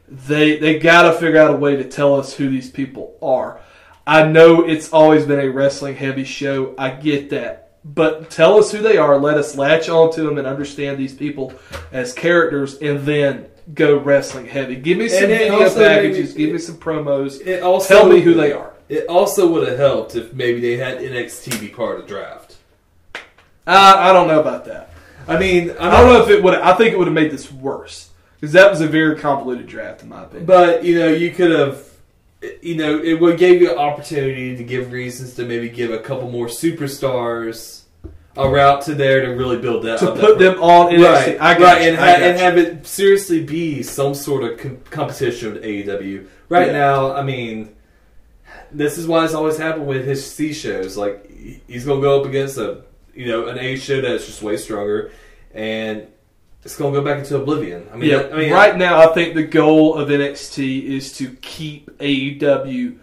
[0.07, 3.61] they they got to figure out a way to tell us who these people are.
[4.07, 6.73] I know it's always been a wrestling heavy show.
[6.79, 9.19] I get that, but tell us who they are.
[9.19, 11.53] Let us latch onto them and understand these people
[11.91, 14.75] as characters, and then go wrestling heavy.
[14.75, 16.29] Give me some video also packages.
[16.35, 17.45] maybe- give me some promos.
[17.45, 18.73] It also Tell me who they are.
[18.87, 22.57] It also would have helped if maybe they had NXT be part of the draft.
[23.67, 24.89] I, I don't know about that.
[25.27, 26.55] I mean, I don't know if it would.
[26.55, 30.01] I think it would have made this worse because that was a very convoluted draft,
[30.01, 30.45] in my opinion.
[30.45, 31.87] But you know, you could have,
[32.63, 35.99] you know, it would give you an opportunity to give reasons to maybe give a
[35.99, 37.78] couple more superstars
[38.39, 41.37] a route to there to really build that to up put them on NXT, right,
[41.41, 44.57] I got right, you, and, I ha- and have it seriously be some sort of
[44.59, 46.27] com- competition with AEW.
[46.49, 46.73] Right Yeah.
[46.73, 47.75] now, I mean,
[48.71, 50.97] this is why it's always happened with his C shows.
[50.97, 51.29] Like
[51.67, 54.57] he's going to go up against a you know an A show that's just way
[54.57, 55.11] stronger,
[55.53, 56.07] and
[56.63, 57.87] it's going to go back into oblivion.
[57.93, 61.29] I mean, yeah, I mean, right now, I think the goal of NXT is to
[61.41, 62.97] keep AEW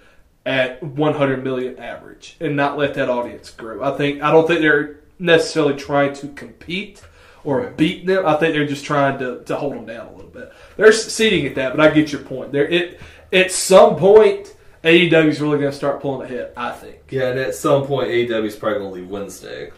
[0.44, 3.82] at 100 million average and not let that audience grow.
[3.82, 7.02] I think I don't think they're necessarily trying to compete
[7.44, 8.26] or beat them.
[8.26, 10.52] I think they're just trying to, to hold them down a little bit.
[10.76, 12.52] They're succeeding at that, but I get your point.
[12.52, 13.00] There, it
[13.32, 16.52] at some point, AEW is really going to start pulling ahead.
[16.56, 17.02] I think.
[17.10, 19.72] Yeah, and at some point, AEW is probably going to leave Wednesday.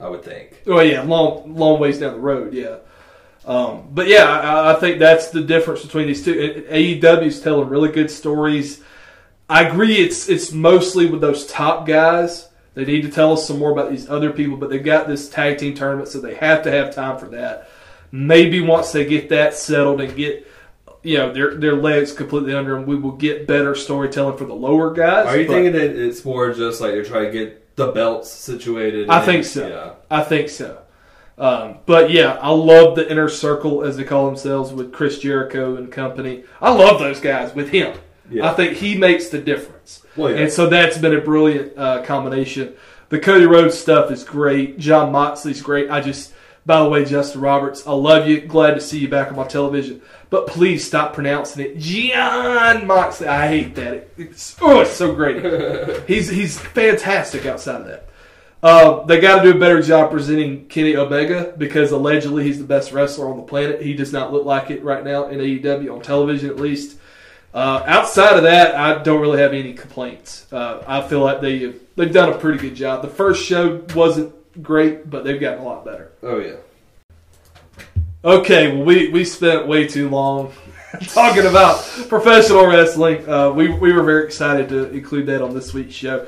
[0.00, 0.62] I would think.
[0.66, 2.78] Well, yeah, long long ways down the road, yeah.
[3.44, 6.34] Um, but yeah, I, I think that's the difference between these two.
[6.68, 8.82] AEW is telling really good stories.
[9.48, 9.96] I agree.
[9.96, 12.48] It's it's mostly with those top guys.
[12.74, 15.28] They need to tell us some more about these other people, but they've got this
[15.28, 17.68] tag team tournament, so they have to have time for that.
[18.10, 20.46] Maybe once they get that settled and get
[21.02, 24.54] you know their their legs completely under them, we will get better storytelling for the
[24.54, 25.26] lower guys.
[25.26, 28.30] Are you but thinking that it's more just like they're trying to get the belts
[28.30, 29.10] situated?
[29.10, 29.68] I and- think so.
[29.68, 29.92] Yeah.
[30.10, 30.78] I think so.
[31.38, 35.76] Um, but yeah, I love the inner circle as they call themselves with Chris Jericho
[35.76, 36.44] and company.
[36.60, 37.98] I love those guys with him.
[38.30, 38.50] Yeah.
[38.50, 40.04] I think he makes the difference.
[40.16, 40.42] Well, yeah.
[40.42, 42.74] And so that's been a brilliant uh, combination.
[43.08, 44.78] The Cody Rhodes stuff is great.
[44.78, 45.90] Jon Moxley's great.
[45.90, 46.32] I just,
[46.64, 48.40] by the way, Justin Roberts, I love you.
[48.40, 50.00] Glad to see you back on my television.
[50.30, 53.26] But please stop pronouncing it John Moxley.
[53.26, 54.08] I hate that.
[54.16, 56.04] It's oh, it's so great.
[56.08, 58.08] he's he's fantastic outside of that.
[58.62, 62.64] Uh, they got to do a better job presenting Kenny Omega because allegedly he's the
[62.64, 63.82] best wrestler on the planet.
[63.82, 66.96] He does not look like it right now in AEW on television, at least.
[67.54, 70.50] Uh, outside of that, I don't really have any complaints.
[70.52, 73.02] Uh, I feel like they they've done a pretty good job.
[73.02, 76.12] The first show wasn't great, but they've gotten a lot better.
[76.22, 76.56] Oh yeah.
[78.24, 80.52] Okay, well we, we spent way too long
[81.08, 83.28] talking about professional wrestling.
[83.28, 86.26] Uh, we we were very excited to include that on this week's show.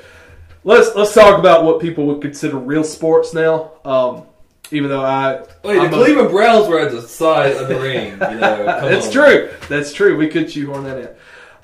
[0.62, 3.72] Let's let's talk about what people would consider real sports now.
[3.84, 4.24] Um,
[4.74, 7.76] even though I, Wait, I'm the a- Cleveland Browns were at the side of the
[7.80, 8.12] ring.
[8.12, 9.12] You know, That's on.
[9.12, 9.50] true.
[9.68, 10.16] That's true.
[10.16, 11.08] We could shoehorn that in.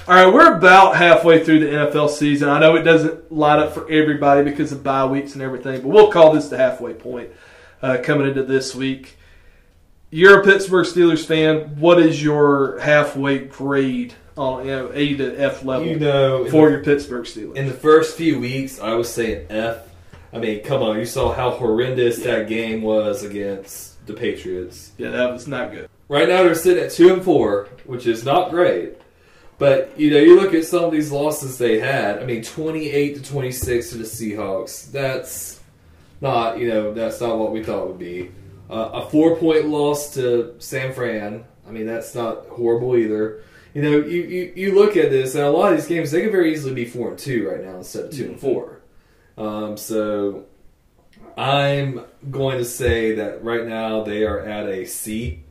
[0.08, 2.48] All right, we're about halfway through the NFL season.
[2.48, 5.88] I know it doesn't line up for everybody because of bye weeks and everything, but
[5.88, 7.30] we'll call this the halfway point
[7.82, 9.16] uh, coming into this week.
[10.10, 11.78] You're a Pittsburgh Steelers fan.
[11.78, 16.66] What is your halfway grade on you know, A to F level You know, for
[16.66, 17.54] the, your Pittsburgh Steelers?
[17.56, 19.86] in the first few weeks, I was saying F.
[20.32, 24.92] I mean, come on, you saw how horrendous that game was against the Patriots.
[24.96, 25.88] yeah, that was not good.
[26.08, 28.96] Right now, they're sitting at two and four, which is not great.
[29.58, 32.22] But you know, you look at some of these losses they had.
[32.22, 34.90] I mean, twenty-eight to twenty-six to the Seahawks.
[34.90, 35.60] That's
[36.20, 38.30] not you know that's not what we thought it would be.
[38.70, 41.44] Uh, a four-point loss to San Fran.
[41.68, 43.42] I mean, that's not horrible either.
[43.74, 46.22] You know, you, you, you look at this, and a lot of these games they
[46.22, 48.79] could very easily be four and two right now instead of 2 and four.
[49.38, 50.44] Um, so
[51.36, 55.42] I'm going to say that right now they are at a C.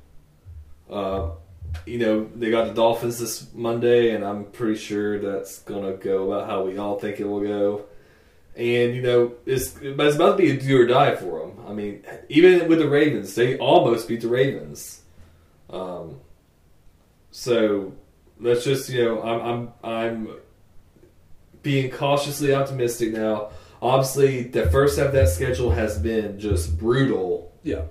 [0.89, 1.31] Uh,
[1.85, 6.03] you know, they got the Dolphins this Monday, and I'm pretty sure that's going to
[6.03, 7.85] go about how we all think it will go.
[8.55, 11.65] And, you know, it's, it's about to be a do or die for them.
[11.67, 15.01] I mean, even with the Ravens, they almost beat the Ravens.
[15.69, 16.19] Um,
[17.31, 17.93] so
[18.39, 20.35] let's just, you know, I'm, I'm, I'm
[21.61, 23.51] being cautiously optimistic now.
[23.81, 27.83] Obviously, the first half of that schedule has been just brutal Yeah.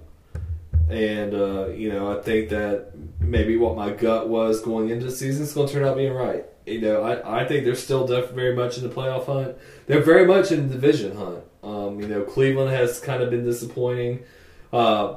[0.90, 5.10] and uh, you know, I think that maybe what my gut was going into the
[5.12, 6.44] season is going to turn out being right.
[6.66, 9.56] You know, I, I think they're still def- very much in the playoff hunt.
[9.86, 11.44] They're very much in the division hunt.
[11.62, 14.24] Um, you know, Cleveland has kind of been disappointing.
[14.72, 15.16] Uh,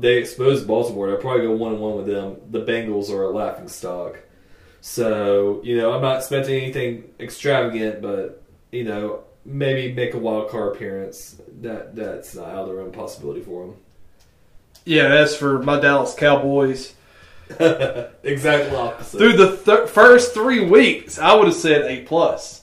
[0.00, 1.08] they exposed Baltimore.
[1.08, 2.38] They'll probably go one and one with them.
[2.50, 4.18] The Bengals are a laughing stock.
[4.80, 10.50] So you know, I'm not expecting anything extravagant, but you know, maybe make a wild
[10.50, 11.40] card appearance.
[11.62, 13.76] That that's not out of the realm possibility for them.
[14.84, 16.94] Yeah, as for my Dallas Cowboys,
[18.22, 19.18] exactly opposite.
[19.18, 22.62] through the th- first three weeks, I would have said A plus,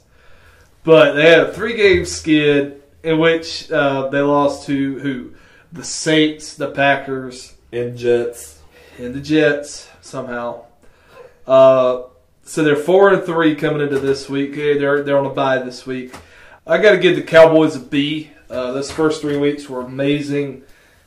[0.83, 5.33] but they had a three game skid in which uh, they lost to who?
[5.71, 8.59] The Saints, the Packers, and Jets.
[8.97, 10.63] and the Jets somehow.
[11.45, 12.03] Uh,
[12.43, 14.55] so they're four and three coming into this week.
[14.55, 16.15] They're they're on a bye this week.
[16.67, 18.31] I got to give the Cowboys a B.
[18.49, 20.63] Uh, those first three weeks were amazing,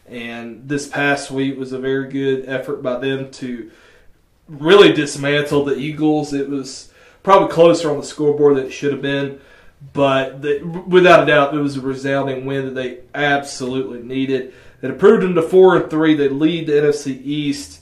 [0.06, 3.72] and this past week was a very good effort by them to
[4.46, 6.32] really dismantle the Eagles.
[6.32, 6.92] It was
[7.24, 9.40] probably closer on the scoreboard than it should have been,
[9.92, 14.54] but the, without a doubt, it was a resounding win that they absolutely needed.
[14.80, 16.14] It improved them to four and three.
[16.14, 17.77] They lead the NFC East.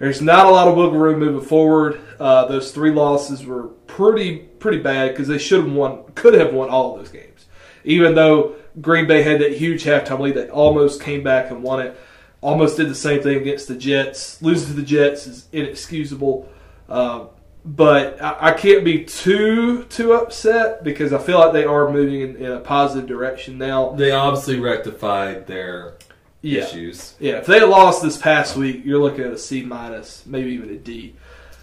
[0.00, 2.00] There's not a lot of wiggle room moving forward.
[2.18, 6.54] Uh, those three losses were pretty pretty bad because they should have won, could have
[6.54, 7.46] won all of those games.
[7.84, 11.80] Even though Green Bay had that huge halftime lead, they almost came back and won
[11.86, 12.00] it.
[12.40, 14.40] Almost did the same thing against the Jets.
[14.40, 16.48] Losing to the Jets is inexcusable.
[16.88, 17.26] Uh,
[17.66, 22.22] but I, I can't be too too upset because I feel like they are moving
[22.22, 23.90] in, in a positive direction now.
[23.90, 25.98] They obviously rectified their
[26.42, 27.14] Yeah, issues.
[27.18, 27.38] yeah.
[27.38, 30.76] If they lost this past week, you're looking at a C minus, maybe even a
[30.76, 31.14] D.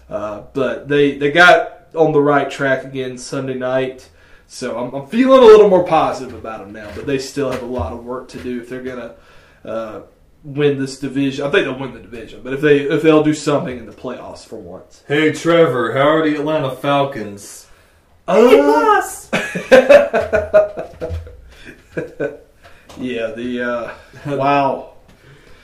[0.08, 4.08] Uh, but they they got on the right track again Sunday night,
[4.46, 6.90] so I'm, I'm feeling a little more positive about them now.
[6.94, 9.14] But they still have a lot of work to do if they're gonna
[9.64, 10.02] uh,
[10.44, 11.44] win this division.
[11.44, 13.92] I think they'll win the division, but if they if they'll do something in the
[13.92, 15.02] playoffs for once.
[15.08, 17.66] Hey Trevor, how are the Atlanta Falcons?
[18.28, 19.28] Uh, plus.
[22.98, 23.94] yeah, the uh,
[24.36, 24.94] wow.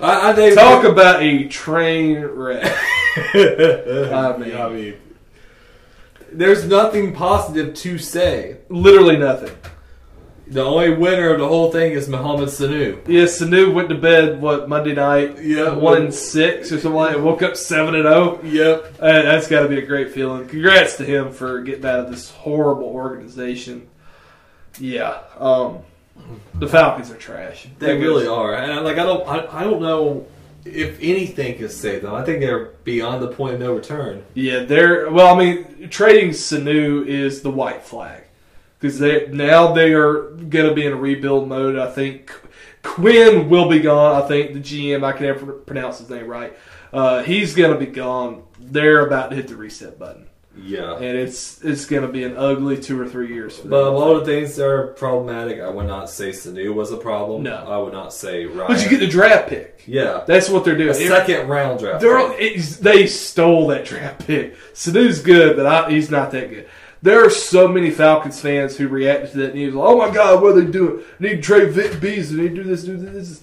[0.00, 2.64] I, I think Talk about a train wreck.
[3.16, 4.94] I mean- I mean,
[6.32, 8.56] there's nothing positive to say.
[8.68, 9.54] Literally nothing.
[10.46, 13.00] The only winner of the whole thing is Mohamed Sanu.
[13.08, 17.12] Yeah, Sanu went to bed what Monday night, Yeah, one and six or something like.
[17.14, 17.22] that.
[17.22, 18.42] Woke up seven and zero.
[18.42, 18.94] Yep.
[19.00, 20.46] Uh, that's got to be a great feeling.
[20.46, 23.88] Congrats to him for getting out of this horrible organization.
[24.78, 25.78] Yeah, um,
[26.54, 27.66] the Falcons are trash.
[27.78, 30.26] They really are, and like I don't, I, I don't know
[30.64, 32.14] if anything can save them.
[32.14, 34.24] I think they're beyond the point of no return.
[34.34, 35.34] Yeah, they're well.
[35.34, 38.24] I mean, trading Sanu is the white flag
[38.78, 41.76] because they now they are going to be in a rebuild mode.
[41.76, 42.32] I think
[42.82, 44.22] Quinn will be gone.
[44.22, 46.56] I think the GM I can never pronounce his name right.
[46.92, 48.44] Uh, he's going to be gone.
[48.58, 50.94] They're about to hit the reset button, Yeah.
[50.94, 53.58] and it's it's going to be an ugly two or three years.
[53.58, 55.60] But a lot of things that are problematic.
[55.60, 57.42] I would not say Sanu was a problem.
[57.42, 57.56] No.
[57.56, 58.68] I would not say Ryan.
[58.68, 59.82] but you get the draft pick.
[59.86, 60.90] yeah, That's what they're doing.
[60.90, 62.00] a second round draft.
[62.00, 62.36] They're,
[62.80, 64.56] they stole that draft pick.
[64.74, 66.68] Sanu's good, but I, he's not that good.
[67.02, 69.74] There are so many Falcons fans who reacted to that news.
[69.74, 71.04] Like, oh my God, what are they doing?
[71.20, 72.36] They need to trade Vic Beasley.
[72.36, 73.42] They need to do this, do this.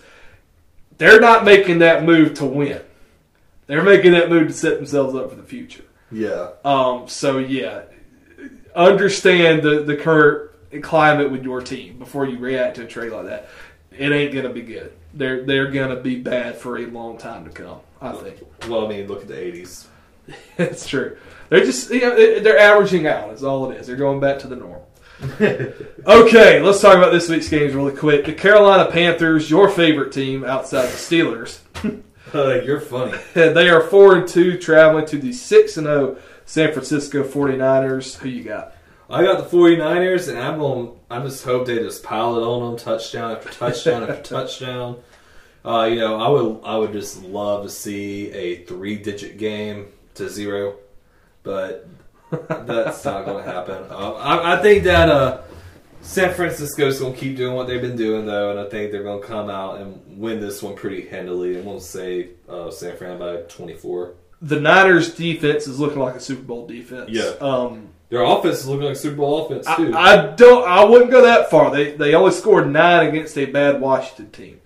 [0.97, 2.81] They're not making that move to win.
[3.67, 5.83] They're making that move to set themselves up for the future.
[6.11, 7.83] Yeah, Um, so yeah,
[8.75, 13.25] understand the the current climate with your team before you react to a trade like
[13.25, 13.49] that.
[13.91, 14.93] It ain't gonna be good.
[15.13, 17.79] They're they're gonna be bad for a long time to come.
[18.01, 18.37] I think.
[18.67, 19.85] well, I mean, look at the '80s.
[20.57, 21.17] It's true.
[21.49, 23.31] They're just you know they're averaging out.
[23.33, 23.87] Is all it is.
[23.87, 24.81] They're going back to the norm.
[26.07, 28.25] Okay, let's talk about this week's games really quick.
[28.25, 31.59] The Carolina Panthers, your favorite team outside the Steelers,
[32.33, 33.17] Uh, you're funny.
[33.33, 38.17] they are four and two, traveling to the six and zero San Francisco 49ers.
[38.17, 38.75] Who you got?
[39.09, 40.97] I got the 49ers, and I'm going.
[41.09, 44.99] I just hope they just pile it on them, touchdown after touchdown after touchdown.
[45.65, 49.87] Uh, you know, I would I would just love to see a three digit game
[50.15, 50.75] to zero,
[51.43, 51.87] but
[52.31, 53.83] that's not going to happen.
[53.89, 55.41] Uh, I, I think that uh,
[56.01, 59.03] San Francisco's going to keep doing what they've been doing, though, and I think they're
[59.03, 61.57] going to come out and win this one pretty handily.
[61.57, 64.13] And we'll say uh, San Fran by 24.
[64.41, 67.09] The Niners defense is looking like a Super Bowl defense.
[67.11, 67.33] Yeah.
[67.39, 69.93] Um, Their offense is looking like a Super Bowl offense too.
[69.95, 70.67] I, I don't.
[70.67, 71.69] I wouldn't go that far.
[71.69, 74.61] They they only scored nine against a bad Washington team.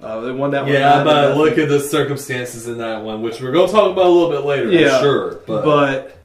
[0.00, 0.72] Uh, they won that one.
[0.72, 4.06] Yeah, but look at the circumstances in that one, which we're going to talk about
[4.06, 4.70] a little bit later.
[4.70, 5.64] Yeah, I'm sure, but,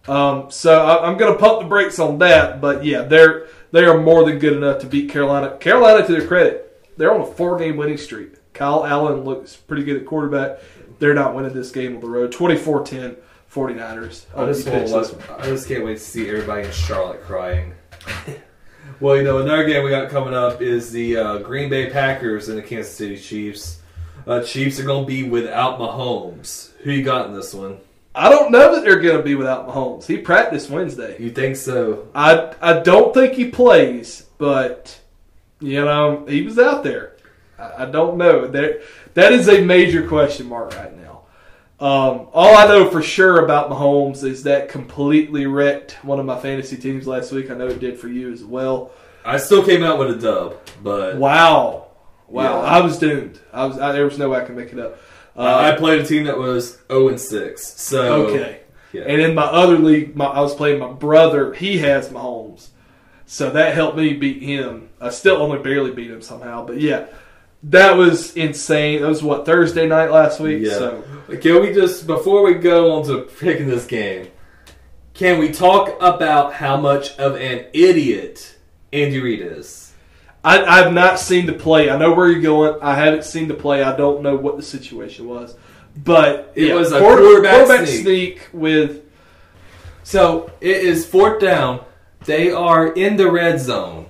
[0.05, 2.61] But um, so I, I'm going to pump the brakes on that.
[2.61, 5.57] But yeah, they're they are more than good enough to beat Carolina.
[5.57, 8.35] Carolina, to their credit, they're on a four game winning streak.
[8.53, 10.59] Kyle Allen looks pretty good at quarterback.
[10.99, 12.31] They're not winning this game on the road.
[12.31, 13.17] 24-10,
[13.51, 14.25] 49ers.
[14.35, 15.09] I just want defense.
[15.09, 17.73] to, I just can't wait to see everybody in Charlotte crying.
[18.99, 22.49] well, you know, another game we got coming up is the uh, Green Bay Packers
[22.49, 23.81] and the Kansas City Chiefs.
[24.27, 26.71] Uh, Chiefs are going to be without Mahomes.
[26.83, 27.79] Who you got in this one?
[28.15, 30.05] I don't know that they're going to be without Mahomes.
[30.05, 31.17] He practiced Wednesday.
[31.19, 32.07] You think so?
[32.13, 34.99] I I don't think he plays, but
[35.59, 37.17] you know he was out there.
[37.57, 38.81] I, I don't know that
[39.15, 41.21] that is a major question mark right now.
[41.79, 46.39] Um, all I know for sure about Mahomes is that completely wrecked one of my
[46.39, 47.49] fantasy teams last week.
[47.51, 48.91] I know it did for you as well.
[49.25, 51.87] I still came out with a dub, but Wow,
[52.27, 52.69] wow, Yeah.
[52.69, 53.39] I was doomed.
[53.51, 54.97] I was I, there was no way I could make it up.
[55.35, 57.63] Uh, I played a team that was 0 and 6.
[57.63, 58.59] So Okay.
[58.91, 59.03] Yeah.
[59.07, 61.53] And in my other league, my, I was playing my brother.
[61.53, 62.67] He has Mahomes,
[63.25, 64.89] so that helped me beat him.
[65.01, 67.07] I still only barely beat him somehow, but yeah,
[67.63, 69.01] that was insane.
[69.01, 70.61] That was what Thursday night last week.
[70.63, 70.77] Yeah.
[70.77, 71.03] So
[71.41, 74.27] Can we just, before we go on to picking this game,
[75.15, 78.57] can we talk about how much of an idiot
[78.91, 79.82] Andy Reid is?
[80.43, 81.89] I, I've not seen the play.
[81.89, 82.79] I know where you're going.
[82.81, 83.81] I haven't seen the play.
[83.81, 85.55] I don't know what the situation was,
[85.95, 88.01] but It yeah, was a quarter- quarterback sneak.
[88.01, 88.47] sneak.
[88.51, 89.03] with
[90.03, 91.83] So it is fourth down.
[92.25, 94.07] They are in the red zone.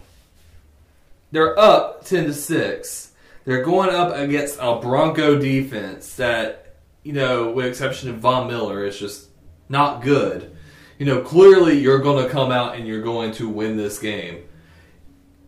[1.32, 3.12] They're up ten to six.
[3.46, 8.86] They're going up against a Bronco defense that, you know, with exception of Von Miller,
[8.86, 9.28] is just
[9.68, 10.56] not good.
[10.98, 14.44] You know, clearly you're going to come out and you're going to win this game.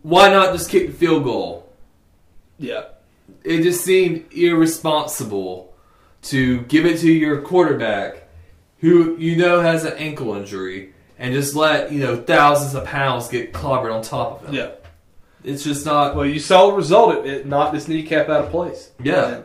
[0.06, 1.68] Why not just kick the field goal?
[2.58, 2.84] yeah.
[3.42, 5.74] it just seemed irresponsible
[6.22, 8.28] to give it to your quarterback
[8.78, 13.26] who you know has an ankle injury and just let you know thousands of pounds
[13.28, 14.54] get clobbered on top of him.
[14.54, 14.70] Yeah.
[15.42, 16.14] It's just not.
[16.14, 17.24] Well, you saw the result.
[17.24, 18.90] It, it knocked his kneecap out of place.
[19.02, 19.26] Yeah.
[19.28, 19.44] And,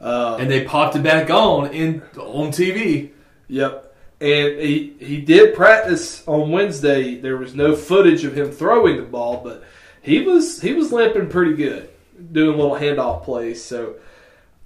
[0.00, 3.10] uh, And they popped it back on in on TV.
[3.48, 3.94] Yep.
[4.20, 7.16] and he he did practice on Wednesday.
[7.20, 9.62] There was no footage of him throwing the ball, but
[10.02, 11.90] he was he was limping pretty good,
[12.32, 13.62] doing little handoff plays.
[13.62, 13.96] So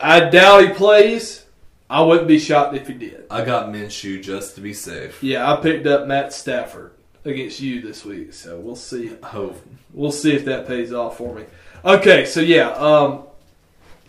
[0.00, 1.44] I doubt he plays.
[1.88, 3.24] I wouldn't be shocked if he did.
[3.30, 5.22] I got Minshew just to be safe.
[5.22, 6.92] Yeah, I picked up Matt Stafford
[7.24, 9.12] against you this week, so we'll see.
[9.22, 9.60] Hope.
[9.92, 11.44] We'll see if that pays off for me.
[11.84, 13.24] Okay, so yeah, um,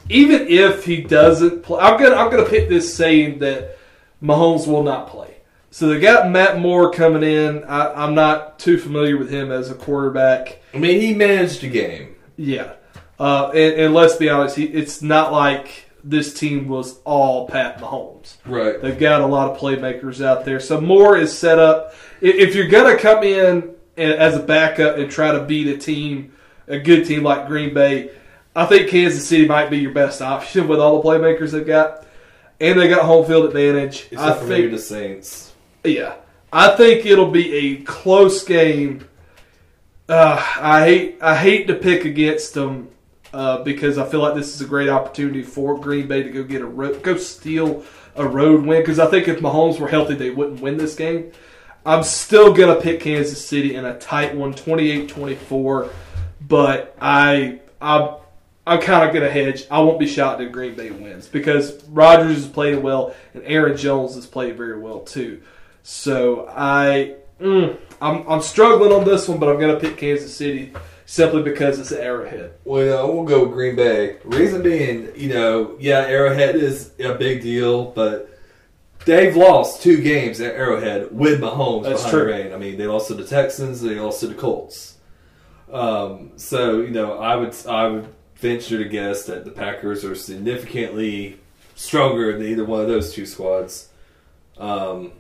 [0.10, 3.78] even if he doesn't play, I'm gonna I'm gonna pick this saying that
[4.22, 5.35] Mahomes will not play.
[5.76, 7.66] So they got Matt Moore coming in.
[7.66, 10.62] I, I'm not too familiar with him as a quarterback.
[10.74, 12.16] I mean, he managed a game.
[12.38, 12.76] Yeah,
[13.20, 17.80] uh, and, and let's be honest, he, it's not like this team was all Pat
[17.80, 18.38] Mahomes.
[18.46, 18.82] Right.
[18.82, 20.62] They've got a lot of playmakers out there.
[20.62, 21.94] So Moore is set up.
[22.22, 25.78] If if you're going to come in as a backup and try to beat a
[25.78, 26.32] team,
[26.70, 28.12] a good team like Green Bay,
[28.56, 32.08] I think Kansas City might be your best option with all the playmakers they've got.
[32.62, 34.08] And they got home field advantage.
[34.12, 35.52] I Except for maybe the Saints.
[35.88, 36.16] Yeah,
[36.52, 39.08] I think it'll be a close game.
[40.08, 42.90] Uh, I hate I hate to pick against them
[43.34, 46.44] uh, because I feel like this is a great opportunity for Green Bay to go
[46.44, 47.84] get a ro- go steal
[48.16, 48.82] a road win.
[48.82, 51.32] Because I think if Mahomes were healthy, they wouldn't win this game.
[51.86, 55.90] I'm still gonna pick Kansas City in a tight one, 28-24.
[56.48, 58.18] But I I
[58.68, 59.66] I'm kind of gonna hedge.
[59.70, 63.78] I won't be shocked if Green Bay wins because Rodgers is playing well and Aaron
[63.78, 65.42] Jones has played very well too.
[65.88, 70.36] So I, mm, I'm, I'm struggling on this one, but I'm going to pick Kansas
[70.36, 70.74] City
[71.06, 72.54] simply because it's an Arrowhead.
[72.64, 74.18] Well, we'll go with Green Bay.
[74.24, 78.36] Reason being, you know, yeah, Arrowhead is a big deal, but
[79.06, 82.20] they've lost two games at Arrowhead with Mahomes That's behind true.
[82.22, 82.54] the rein.
[82.54, 84.98] I mean, they lost to the Texans, they lost to the Colts.
[85.72, 88.08] Um, so you know, I would I would
[88.38, 91.40] venture to guess that the Packers are significantly
[91.76, 93.90] stronger than either one of those two squads.
[94.58, 95.12] Um,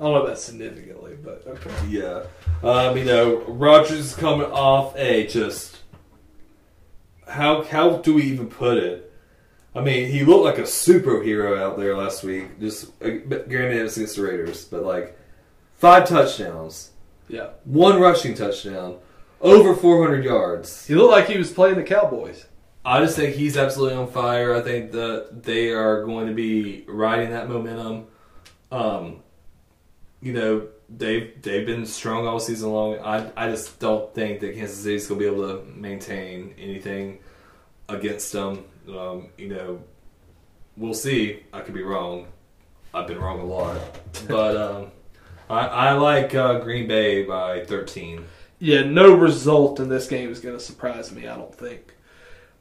[0.00, 1.70] I don't know about significantly, but okay.
[1.88, 2.24] Yeah.
[2.62, 5.76] Um, you know, Rodgers is coming off a just
[7.28, 9.12] how how do we even put it?
[9.74, 12.58] I mean, he looked like a superhero out there last week.
[12.58, 15.16] Just uh, granted, it was against the Raiders, but like
[15.76, 16.90] five touchdowns,
[17.28, 17.50] Yeah.
[17.64, 18.96] one rushing touchdown,
[19.40, 20.86] over 400 yards.
[20.86, 22.46] He looked like he was playing the Cowboys.
[22.84, 24.54] I just think he's absolutely on fire.
[24.56, 28.06] I think that they are going to be riding that momentum.
[28.72, 29.22] Um,
[30.20, 32.98] you know, they've they've been strong all season long.
[32.98, 37.18] I I just don't think that Kansas City's to be able to maintain anything
[37.88, 38.64] against them.
[38.88, 39.82] Um, you know,
[40.76, 41.44] we'll see.
[41.52, 42.26] I could be wrong.
[42.92, 43.80] I've been wrong a lot,
[44.28, 44.90] but um,
[45.50, 48.24] I, I like uh, Green Bay by 13.
[48.58, 51.94] Yeah, no result in this game is going to surprise me, I don't think.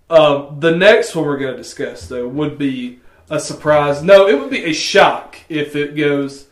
[0.10, 3.00] Um, the next one we're going to discuss, though, would be
[3.30, 4.04] a surprise.
[4.04, 6.49] No, it would be a shock if it goes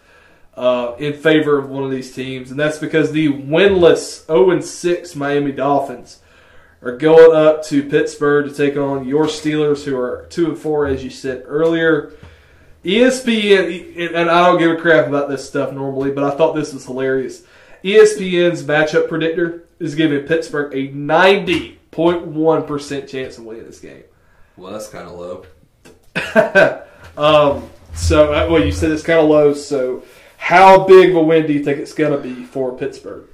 [0.58, 5.16] uh, in favor of one of these teams, and that's because the winless 0 6
[5.16, 6.18] Miami Dolphins
[6.82, 10.88] are going up to Pittsburgh to take on your Steelers, who are 2 and 4,
[10.88, 12.12] as you said earlier.
[12.84, 16.74] ESPN, and I don't give a crap about this stuff normally, but I thought this
[16.74, 17.43] was hilarious.
[17.84, 24.05] ESPN's matchup predictor is giving Pittsburgh a 90.1% chance of winning this game.
[24.55, 25.45] Well, that's kind of low.
[27.18, 30.03] um, so, uh, well, you said it's kind of low, so
[30.47, 33.27] how big of a win do you think it's going to be for Pittsburgh?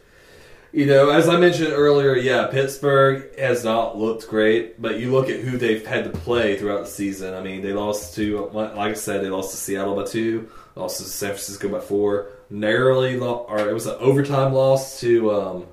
[0.71, 5.29] You know, as I mentioned earlier, yeah, Pittsburgh has not looked great, but you look
[5.29, 7.35] at who they've had to play throughout the season.
[7.35, 10.97] I mean, they lost to, like I said, they lost to Seattle by two, lost
[10.97, 15.67] to San Francisco by four, narrowly, lo- or it was an overtime loss to um,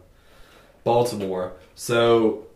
[0.85, 1.55] Baltimore.
[1.75, 2.49] So,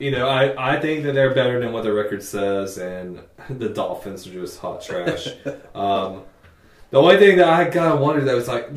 [0.00, 3.68] you know, I, I think that they're better than what their record says, and the
[3.68, 5.28] Dolphins are just hot trash.
[5.76, 6.24] um,
[6.90, 8.68] the only thing that I kind of wondered that was like,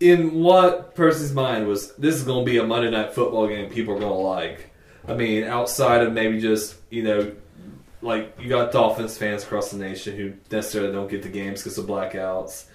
[0.00, 3.70] in what person's mind was this is going to be a Monday night football game
[3.70, 4.70] people are going to like?
[5.06, 7.32] I mean, outside of maybe just you know,
[8.02, 11.78] like you got Dolphins fans across the nation who necessarily don't get the games because
[11.78, 12.66] of blackouts.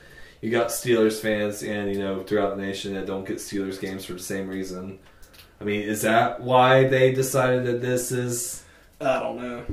[0.41, 4.05] You got Steelers fans and you know throughout the nation that don't get Steelers games
[4.05, 4.99] for the same reason.
[5.59, 8.63] I mean, is that why they decided that this is?
[9.01, 9.65] I don't know.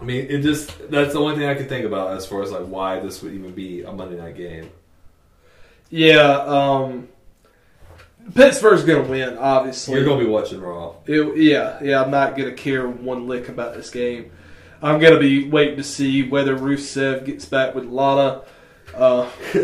[0.00, 2.52] I mean, it just that's the only thing I could think about as far as
[2.52, 4.70] like why this would even be a Monday night game.
[5.88, 7.08] Yeah, um,
[8.34, 9.94] Pittsburgh's going to win, obviously.
[9.94, 10.94] You're going to be watching Raw.
[11.06, 14.32] It, yeah, yeah, I'm not going to care one lick about this game.
[14.82, 18.42] I'm going to be waiting to see whether Rusev gets back with Lana.
[18.94, 19.30] Uh,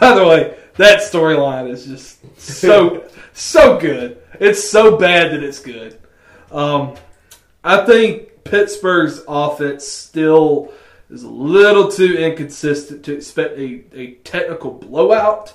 [0.00, 4.22] by the way, that storyline is just so so good.
[4.38, 5.98] It's so bad that it's good.
[6.50, 6.94] Um,
[7.62, 10.72] I think Pittsburgh's offense still
[11.08, 15.54] is a little too inconsistent to expect a, a technical blowout.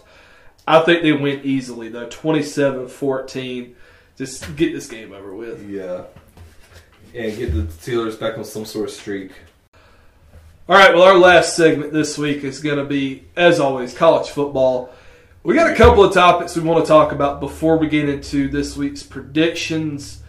[0.67, 3.75] I think they win easily, though 27 14.
[4.17, 5.69] Just get this game over with.
[5.69, 6.03] Yeah.
[7.13, 9.31] And get the Steelers back on some sort of streak.
[10.67, 14.29] All right, well, our last segment this week is going to be, as always, college
[14.29, 14.89] football.
[15.43, 18.47] We got a couple of topics we want to talk about before we get into
[18.47, 20.23] this week's predictions.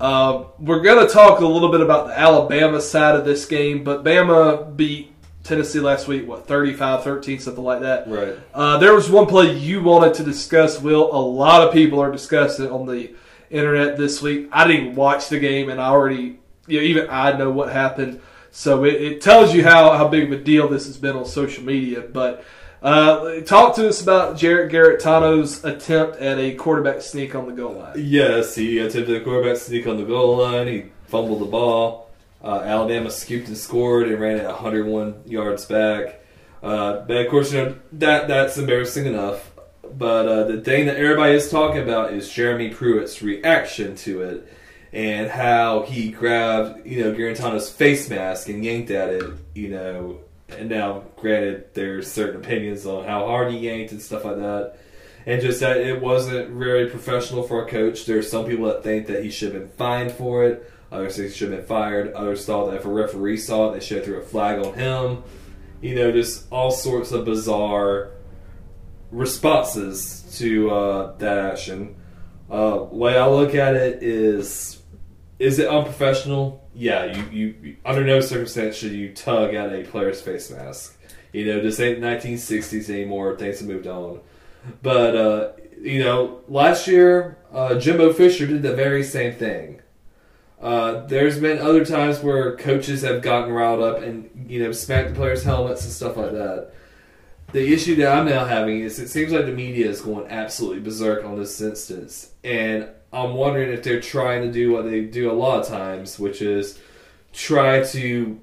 [0.00, 3.82] Uh, we're going to talk a little bit about the Alabama side of this game,
[3.82, 8.08] but Bama beat Tennessee last week, what, 35 13, something like that.
[8.08, 8.36] Right.
[8.54, 11.12] Uh, there was one play you wanted to discuss, Wil.
[11.12, 13.14] A lot of people are discussing it on the
[13.50, 14.48] internet this week.
[14.52, 18.20] I didn't watch the game, and I already, you know, even I know what happened.
[18.50, 21.24] So it, it tells you how, how big of a deal this has been on
[21.24, 22.02] social media.
[22.02, 22.44] But
[22.82, 27.74] uh, talk to us about Jarrett Guarantano's attempt at a quarterback sneak on the goal
[27.74, 27.94] line.
[27.96, 30.66] Yes, he attempted a quarterback sneak on the goal line.
[30.66, 32.10] He fumbled the ball.
[32.42, 36.20] Uh, Alabama scooped and scored and ran it 101 yards back.
[36.62, 39.50] Uh, but of course, you know that that's embarrassing enough.
[39.96, 44.52] But uh, the thing that everybody is talking about is Jeremy Pruitt's reaction to it
[44.92, 49.24] and how he grabbed, you know, Guarantano's face mask and yanked at it,
[49.54, 50.20] you know.
[50.48, 54.78] And now, granted, there's certain opinions on how hard he yanked and stuff like that.
[55.26, 58.06] And just that it wasn't very professional for a coach.
[58.06, 60.72] There's some people that think that he should have been fined for it.
[60.90, 62.14] Others think he should have been fired.
[62.14, 64.72] Others thought that if a referee saw it, they should have threw a flag on
[64.72, 65.22] him.
[65.82, 68.12] You know, just all sorts of bizarre
[69.10, 71.96] responses to uh, that action.
[72.50, 74.82] Uh, way I look at it is,
[75.38, 76.66] is it unprofessional?
[76.78, 80.96] Yeah, you, you under no circumstance should you tug at a player's face mask.
[81.32, 83.36] You know, this ain't the 1960s anymore.
[83.36, 84.20] Things have moved on.
[84.80, 89.82] But uh, you know, last year uh, Jimbo Fisher did the very same thing.
[90.62, 95.08] Uh, there's been other times where coaches have gotten riled up and you know smacked
[95.08, 96.70] the players' helmets and stuff like that.
[97.50, 100.80] The issue that I'm now having is it seems like the media is going absolutely
[100.80, 105.30] berserk on this instance, and I'm wondering if they're trying to do what they do
[105.30, 106.78] a lot of times, which is
[107.32, 108.40] try to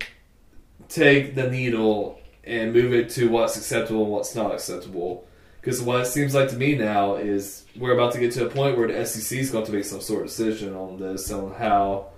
[0.89, 5.27] take the needle and move it to what's acceptable and what's not acceptable.
[5.59, 8.49] Because what it seems like to me now is we're about to get to a
[8.49, 11.53] point where the SEC is going to make some sort of decision on this, on
[11.55, 12.09] how,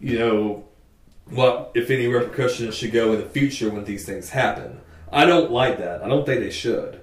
[0.00, 0.64] you know,
[1.26, 4.80] what, if any repercussions should go in the future when these things happen.
[5.12, 6.02] I don't like that.
[6.02, 7.00] I don't think they should.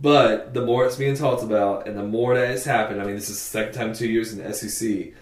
[0.00, 3.16] But the more it's being talked about and the more that it's happened, I mean,
[3.16, 5.12] this is the second time in two years in the SEC.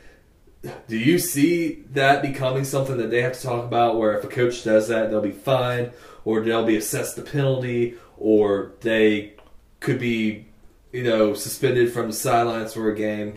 [0.89, 4.29] Do you see that becoming something that they have to talk about where if a
[4.29, 5.93] coach does that, they'll be fined
[6.25, 9.35] or they'll be assessed the penalty or they
[9.81, 10.47] could be,
[10.93, 13.35] you know, suspended from the sidelines for a game,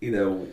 [0.00, 0.48] you know,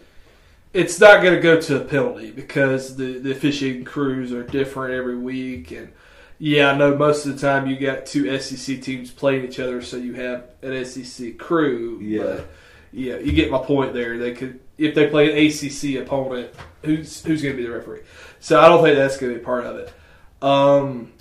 [0.72, 4.94] It's not going to go to a penalty because the, the officiating crews are different
[4.94, 5.72] every week.
[5.72, 5.92] And
[6.40, 9.82] yeah, I know most of the time you got two SEC teams playing each other,
[9.82, 12.00] so you have an SEC crew.
[12.02, 12.24] Yeah.
[12.24, 12.48] But
[12.94, 14.18] yeah, you get my point there.
[14.18, 16.52] They could if they play an ACC opponent,
[16.84, 18.02] who's who's going to be the referee?
[18.40, 19.94] So I don't think that's going to be part of it.
[20.42, 21.12] Um,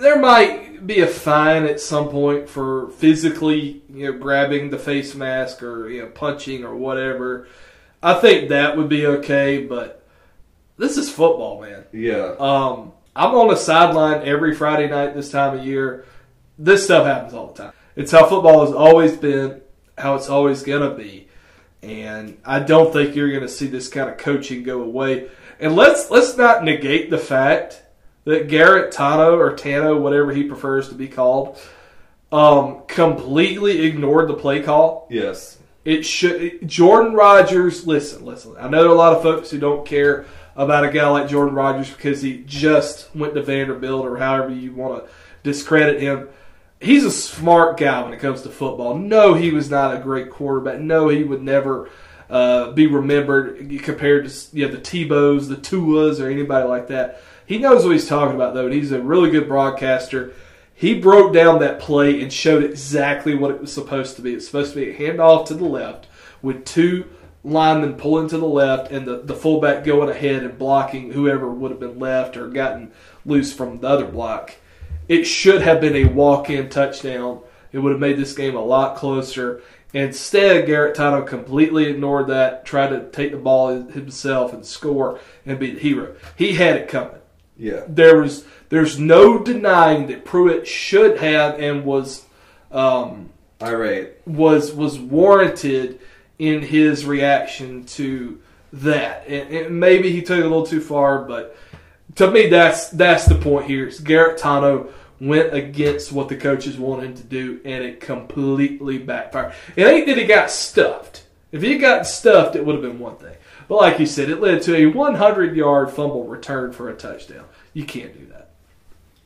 [0.00, 5.14] there might be a fine at some point for physically, you know, grabbing the face
[5.14, 7.48] mask or you know punching or whatever.
[8.02, 10.06] I think that would be okay, but
[10.76, 11.84] this is football, man.
[11.92, 12.34] yeah.
[12.38, 16.04] Um, I'm on the sideline every Friday night this time of year.
[16.56, 17.72] This stuff happens all the time.
[17.96, 19.60] It's how football has always been,
[19.98, 21.26] how it's always going to be.
[21.82, 25.28] And I don't think you're going to see this kind of coaching go away.
[25.58, 27.82] And let's let's not negate the fact
[28.22, 31.58] that Guarantano or Tano, whatever he prefers to be called,
[32.30, 35.08] um, completely ignored the play call.
[35.10, 35.58] Yes.
[35.84, 37.84] It should Jordan Rodgers.
[37.84, 38.54] Listen, listen.
[38.60, 40.26] I know there are a lot of folks who don't care
[40.58, 44.72] about a guy like Jordan Rodgers because he just went to Vanderbilt or however you
[44.74, 45.10] want to
[45.44, 46.28] discredit him.
[46.80, 48.98] He's a smart guy when it comes to football.
[48.98, 50.80] No, he was not a great quarterback.
[50.80, 51.88] No, he would never
[52.28, 57.22] uh, be remembered compared to you know, the Tebows, the Tuas, or anybody like that.
[57.46, 60.34] He knows what he's talking about, though, and he's a really good broadcaster.
[60.74, 64.34] He broke down that play and showed exactly what it was supposed to be.
[64.34, 66.08] It's supposed to be a handoff to the left
[66.42, 67.06] with two
[67.44, 71.70] linemen pulling to the left and the, the fullback going ahead and blocking whoever would
[71.70, 72.90] have been left or gotten
[73.24, 74.56] loose from the other block.
[75.08, 77.40] It should have been a walk in touchdown.
[77.72, 79.62] It would have made this game a lot closer.
[79.94, 85.70] Instead, Guarantano completely ignored that, tried to take the ball himself and score and be
[85.72, 86.14] the hero.
[86.36, 87.20] He had it coming
[87.56, 87.84] Yeah.
[87.88, 92.26] there was there's no denying that Pruitt should have and was
[92.70, 93.30] um,
[93.62, 94.20] Irate.
[94.26, 96.00] was was warranted
[96.38, 98.40] in his reaction to
[98.72, 99.26] that.
[99.26, 101.56] And, and maybe he took it a little too far, but
[102.16, 103.86] to me, that's that's the point here.
[103.86, 109.52] It's Guarantano went against what the coaches wanted him to do, and it completely backfired.
[109.76, 111.24] It ain't that he got stuffed.
[111.50, 113.34] If he got stuffed, it would have been one thing.
[113.68, 117.44] But like you said, it led to a 100 yard fumble return for a touchdown.
[117.72, 118.50] You can't do that.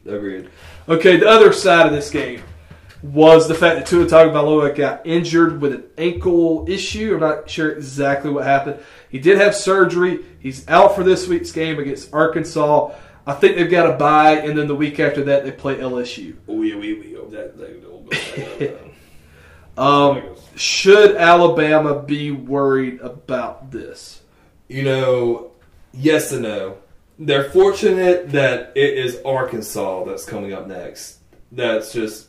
[0.07, 0.51] Agreed.
[0.89, 2.43] Okay, the other side of this game
[3.03, 7.15] was the fact that Tua Tagovailoa got injured with an ankle issue.
[7.15, 8.81] I'm not sure exactly what happened.
[9.09, 10.21] He did have surgery.
[10.39, 12.93] He's out for this week's game against Arkansas.
[13.27, 16.37] I think they've got a bye, and then the week after that they play LSU.
[16.49, 18.79] Oh yeah, we we oh, that will go.
[19.77, 24.21] Um, should Alabama be worried about this?
[24.69, 25.53] You know,
[25.93, 26.79] yes and no.
[27.19, 31.21] They're fortunate that it is Arkansas that's coming up next.
[31.53, 32.29] That's just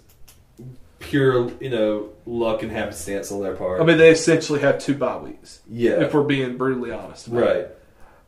[1.03, 3.81] pure, you know, luck and happenstance on their part.
[3.81, 7.27] I mean, they essentially have two bye weeks, yeah, if we're being brutally honest.
[7.27, 7.33] it.
[7.33, 7.67] right.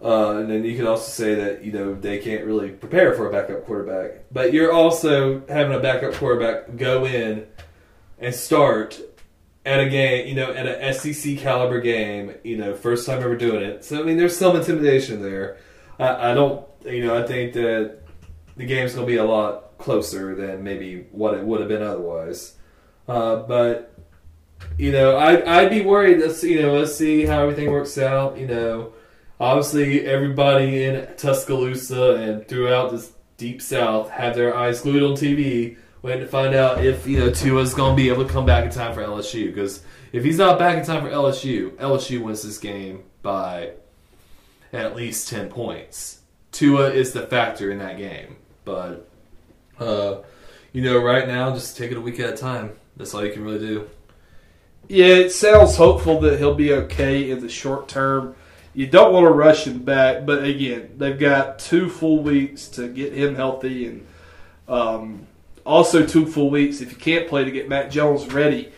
[0.03, 3.27] Uh, and then you can also say that you know they can't really prepare for
[3.27, 7.47] a backup quarterback, but you're also having a backup quarterback go in
[8.19, 8.99] and start
[9.65, 13.35] at a game, you know, at a SEC caliber game, you know, first time ever
[13.35, 13.83] doing it.
[13.83, 15.57] So I mean, there's some intimidation there.
[15.97, 17.99] I, I don't, you know, I think that
[18.57, 21.81] the game's going to be a lot closer than maybe what it would have been
[21.81, 22.54] otherwise.
[23.07, 23.93] Uh, but
[24.77, 26.19] you know, I I'd be worried.
[26.19, 28.37] Let's you know, let's see how everything works out.
[28.37, 28.93] You know,
[29.39, 35.77] obviously everybody in Tuscaloosa and throughout this deep South have their eyes glued on TV,
[36.01, 38.65] waiting to find out if you know Tua's going to be able to come back
[38.65, 39.47] in time for LSU.
[39.47, 43.71] Because if he's not back in time for LSU, LSU wins this game by
[44.73, 46.21] at least ten points.
[46.51, 49.09] Tua is the factor in that game, but
[49.79, 50.21] uh,
[50.71, 52.71] you know, right now, just take it a week at a time.
[52.97, 53.89] That's all you can really do.
[54.87, 58.35] Yeah, it sounds hopeful that he'll be okay in the short term.
[58.73, 62.87] You don't want to rush him back, but again, they've got two full weeks to
[62.87, 64.07] get him healthy, and
[64.67, 65.27] um,
[65.65, 68.71] also two full weeks if you can't play to get Matt Jones ready.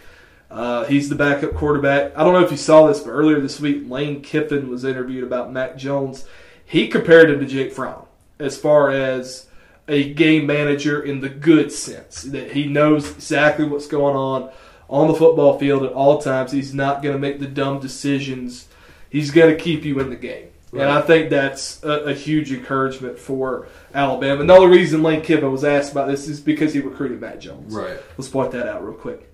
[0.49, 2.15] Uh, he's the backup quarterback.
[2.17, 5.23] I don't know if you saw this, but earlier this week, Lane Kiffin was interviewed
[5.23, 6.25] about Matt Jones.
[6.65, 8.05] He compared him to Jake Fromm
[8.39, 9.47] as far as
[9.87, 14.51] a game manager in the good sense that he knows exactly what's going on
[14.89, 16.51] on the football field at all times.
[16.51, 18.67] He's not going to make the dumb decisions.
[19.09, 20.49] He's going to keep you in the game.
[20.73, 24.41] And I think that's a, a huge encouragement for Alabama.
[24.41, 27.73] Another reason Lane Kiffin was asked about this is because he recruited Matt Jones.
[27.73, 27.97] Right.
[28.17, 29.33] Let's point that out real quick.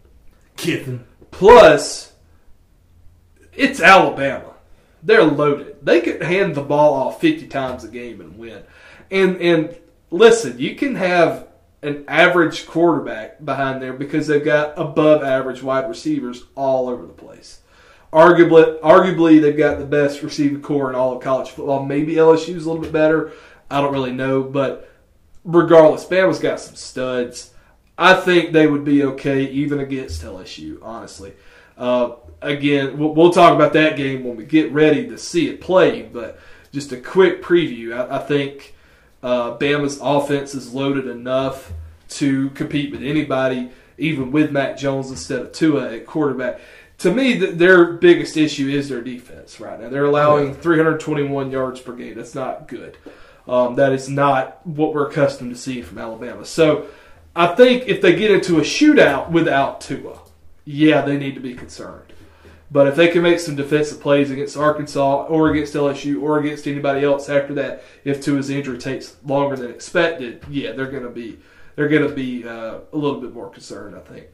[0.55, 1.05] Kiffin.
[1.31, 2.13] Plus,
[3.51, 4.53] it's Alabama.
[5.01, 5.77] They're loaded.
[5.83, 8.63] They could hand the ball off 50 times a game and win.
[9.11, 9.77] And and
[10.13, 11.47] listen, you can have
[11.81, 17.13] an average quarterback behind there because they've got above average wide receivers all over the
[17.13, 17.59] place.
[18.13, 21.83] Arguably, arguably they've got the best receiving corps in all of college football.
[21.83, 23.31] Maybe LSU's a little bit better.
[23.71, 24.89] I don't really know, but
[25.43, 27.51] regardless, Bama's got some studs.
[27.97, 31.33] I think they would be okay even against LSU, honestly.
[31.75, 35.59] Uh, again, we'll, we'll talk about that game when we get ready to see it
[35.59, 36.39] played, but
[36.71, 37.97] just a quick preview.
[37.97, 38.72] I, I think
[39.23, 41.71] uh, Bama's offense is loaded enough
[42.09, 46.59] to compete with anybody, even with Matt Jones instead of Tua at quarterback.
[46.99, 49.89] To me, th- their biggest issue is their defense right now.
[49.89, 52.15] They're allowing 321 yards per game.
[52.15, 52.97] That's not good.
[53.47, 56.45] Um, that is not what we're accustomed to seeing from Alabama.
[56.45, 56.87] So
[57.35, 60.19] I think if they get into a shootout without Tua,
[60.65, 62.13] yeah, they need to be concerned.
[62.73, 66.67] But if they can make some defensive plays against Arkansas or against LSU or against
[66.67, 71.11] anybody else after that, if Tua's injury takes longer than expected, yeah, they're going to
[71.11, 71.37] be
[71.75, 73.95] they're going to be uh, a little bit more concerned.
[73.95, 74.25] I think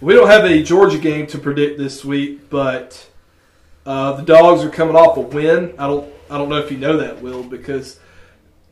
[0.00, 3.10] we don't have a Georgia game to predict this week, but
[3.84, 5.74] uh, the Dogs are coming off a win.
[5.78, 8.00] I don't I don't know if you know that, Wil, because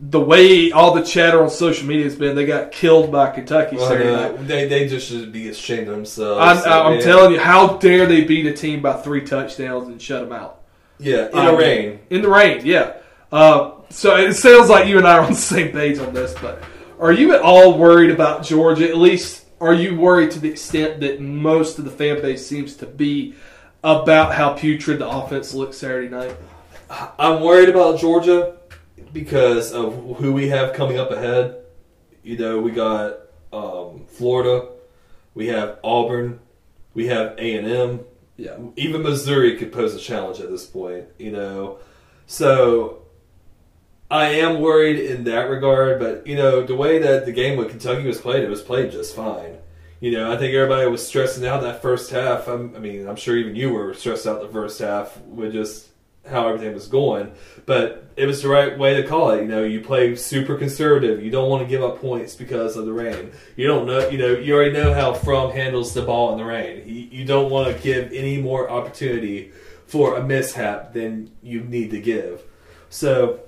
[0.01, 3.77] the way all the chatter on social media has been, they got killed by Kentucky
[3.77, 4.47] Well, Saturday yeah, night.
[4.47, 6.65] they they just should be ashamed of themselves.
[6.65, 7.03] I'm man.
[7.03, 10.61] telling you, how dare they beat a team by three touchdowns and shut them out
[10.99, 11.99] Yeah, in I the rain.
[12.11, 12.95] In the rain, yeah.
[13.33, 16.33] Uh, so it sounds like you and I are on the same page on this,
[16.41, 16.63] but
[17.01, 18.89] are you at all worried about Georgia?
[18.89, 22.77] At least, are you worried to the extent that most of the fan base seems
[22.77, 23.35] to be
[23.83, 26.37] about how putrid the offense looks Saturday night?
[27.19, 28.58] I'm worried about Georgia
[29.13, 31.57] because of who we have coming up ahead.
[32.23, 33.19] You know, we got
[33.53, 34.69] um, Florida,
[35.35, 36.41] we have Auburn,
[36.95, 38.01] we have A and M.
[38.37, 38.57] Yeah.
[38.77, 41.07] Even Missouri could pose a challenge at this point.
[41.19, 41.79] You know,
[42.27, 43.03] so
[44.11, 45.99] I am worried in that regard.
[45.99, 48.93] But you know, the way that the game with Kentucky was played, it was played
[48.93, 49.59] just fine.
[50.01, 52.47] You know, I think everybody was stressing out that first half.
[52.47, 55.88] I'm, I mean, I'm sure even you were stressed out the first half with just
[56.29, 57.33] how everything was going.
[57.67, 59.43] But it was the right way to call it.
[59.43, 61.23] You know, you play super conservative.
[61.23, 63.33] You don't want to give up points because of the rain.
[63.57, 64.09] You don't know.
[64.09, 66.83] You know, you already know how Fromm handles the ball in the rain.
[66.87, 69.53] You, you don't want to give any more opportunity
[69.87, 72.43] for a mishap than you need to give.
[72.91, 73.41] So,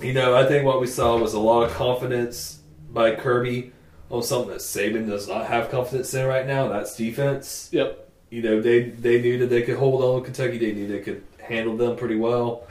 [0.00, 2.60] you know, I think what we saw was a lot of confidence
[2.90, 3.72] by Kirby
[4.10, 6.68] on something that Saban does not have confidence in right now.
[6.68, 7.68] That's defense.
[7.72, 8.10] Yep.
[8.30, 10.58] You know, they they knew that they could hold on to Kentucky.
[10.58, 12.66] They knew they could handle them pretty well,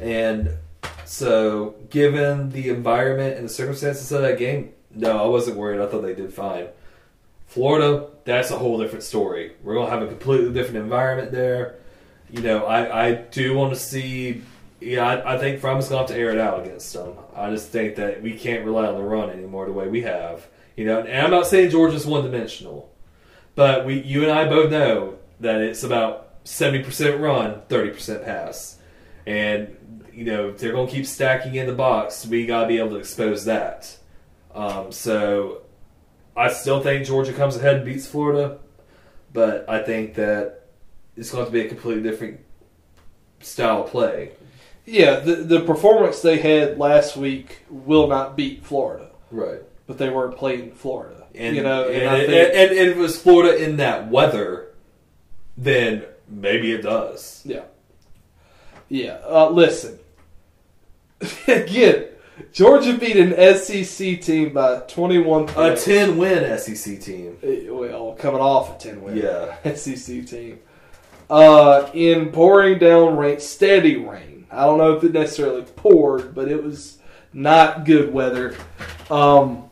[0.00, 0.50] and
[1.04, 5.80] so given the environment and the circumstances of that game, no, I wasn't worried.
[5.80, 6.68] I thought they did fine.
[7.46, 9.52] Florida, that's a whole different story.
[9.62, 11.76] We're gonna have a completely different environment there.
[12.30, 14.42] You know, I, I do want to see.
[14.80, 17.14] Yeah, I, I think Fromm's gonna have to air it out against them.
[17.36, 20.46] I just think that we can't rely on the run anymore the way we have.
[20.76, 22.90] You know, and I'm not saying Georgia's one dimensional,
[23.54, 28.24] but we, you and I both know that it's about seventy percent run, thirty percent
[28.24, 28.78] pass,
[29.26, 29.76] and
[30.12, 32.26] you know they're gonna keep stacking in the box.
[32.26, 33.96] We gotta be able to expose that.
[34.54, 35.62] Um, so
[36.36, 38.58] I still think Georgia comes ahead and beats Florida,
[39.32, 40.66] but I think that
[41.16, 42.40] it's going to be a completely different
[43.40, 44.32] style of play.
[44.84, 49.60] Yeah, the the performance they had last week will not beat Florida, Right.
[49.86, 51.26] but they weren't playing Florida.
[51.34, 54.74] And, you know, and, and, think, and, and if it was Florida in that weather,
[55.56, 57.42] then maybe it does.
[57.44, 57.64] yeah,
[58.88, 59.18] yeah.
[59.26, 59.98] Uh, listen,
[61.46, 62.06] again,
[62.52, 65.48] Georgia beat an SEC team by twenty one.
[65.56, 67.38] A 10 win SEC team.
[67.70, 69.16] well, coming off a ten win.
[69.16, 69.74] Yeah.
[69.74, 70.60] SEC team.
[71.30, 74.46] Uh, in pouring down rain, steady rain.
[74.50, 76.98] I don't know if it necessarily poured, but it was
[77.32, 78.54] not good weather.
[79.10, 79.70] Um,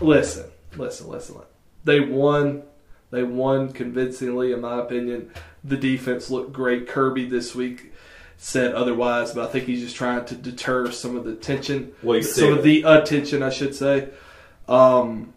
[0.00, 0.46] listen,
[0.76, 1.36] listen, listen.
[1.84, 2.62] They won.
[3.10, 5.30] They won convincingly, in my opinion.
[5.64, 6.86] The defense looked great.
[6.86, 7.92] Kirby this week
[8.36, 12.22] said otherwise, but I think he's just trying to deter some of the tension, Well,
[12.22, 14.08] some of the attention, I should say.
[14.68, 15.32] Um,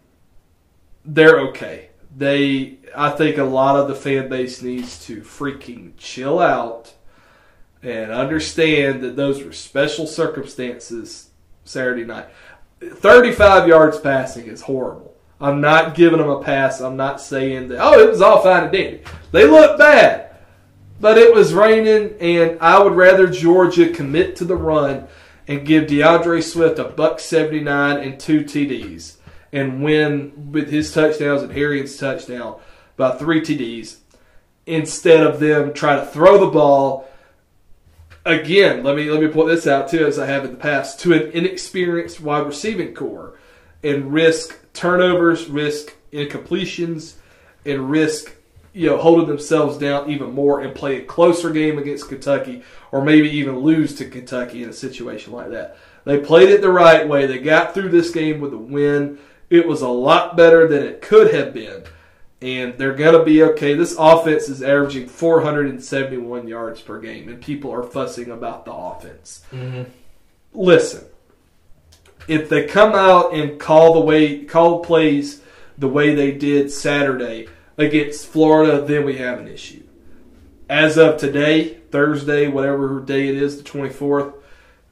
[1.04, 1.88] they're okay.
[2.14, 6.92] They, I think, a lot of the fan base needs to freaking chill out
[7.82, 11.30] and understand that those were special circumstances
[11.64, 12.26] Saturday night.
[12.80, 15.07] 35 yards passing is horrible.
[15.40, 16.80] I'm not giving them a pass.
[16.80, 19.02] I'm not saying that, oh, it was all fine and dandy.
[19.30, 20.36] They look bad.
[21.00, 25.06] But it was raining, and I would rather Georgia commit to the run
[25.46, 29.16] and give D'Andre Swift a buck 79 and two TDs
[29.52, 32.58] and win with his touchdowns and Herrien's touchdown
[32.96, 33.98] by three TDs
[34.66, 37.08] instead of them trying to throw the ball
[38.24, 41.00] again, let me let me point this out too, as I have in the past,
[41.00, 43.38] to an inexperienced wide receiving corps,
[43.82, 47.14] and risk turnovers, risk incompletions,
[47.66, 48.34] and risk
[48.72, 52.62] you know holding themselves down even more and play a closer game against Kentucky,
[52.92, 55.76] or maybe even lose to Kentucky in a situation like that.
[56.04, 57.26] They played it the right way.
[57.26, 59.18] They got through this game with a win.
[59.50, 61.84] It was a lot better than it could have been
[62.40, 63.74] and they're going to be okay.
[63.74, 69.42] This offense is averaging 471 yards per game, and people are fussing about the offense.
[69.52, 69.90] Mm-hmm.
[70.54, 71.04] Listen,
[72.28, 75.42] if they come out and call the way call plays
[75.76, 79.82] the way they did Saturday against Florida, then we have an issue.
[80.68, 84.34] As of today, Thursday, whatever day it is, the 24th,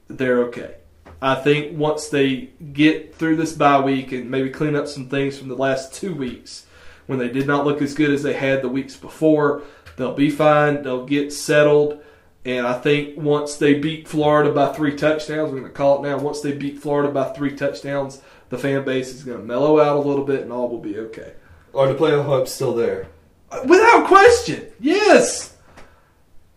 [0.07, 0.75] they're okay.
[1.21, 5.37] I think once they get through this bye week and maybe clean up some things
[5.37, 6.67] from the last two weeks,
[7.07, 9.63] when they did not look as good as they had the weeks before.
[9.95, 10.83] They'll be fine.
[10.83, 12.03] They'll get settled.
[12.47, 16.07] And I think once they beat Florida by three touchdowns, we're going to call it
[16.07, 16.17] now.
[16.17, 19.97] Once they beat Florida by three touchdowns, the fan base is going to mellow out
[19.97, 21.33] a little bit and all will be okay.
[21.75, 23.09] Are the playoff hopes still there?
[23.51, 24.65] Uh, without question.
[24.79, 25.57] Yes.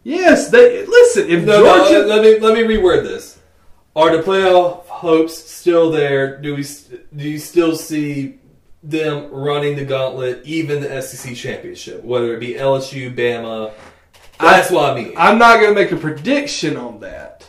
[0.05, 0.49] Yes.
[0.51, 2.07] They Listen, if No, no, Georgia.
[2.07, 3.41] let me let me reword this.
[3.97, 6.41] Are the playoff hopes still there?
[6.41, 6.63] Do we
[7.17, 8.39] do you still see
[8.85, 13.73] them running the gauntlet, even the SEC championship, whether it be LSU, Bama?
[14.41, 15.15] That's what I mean.
[15.17, 17.49] I'm not going to make a prediction on that.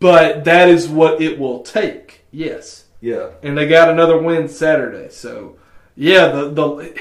[0.00, 2.24] But that is what it will take.
[2.30, 2.84] Yes.
[3.00, 5.08] yeah, and they got another win Saturday.
[5.10, 5.56] So,
[5.96, 7.00] yeah, the the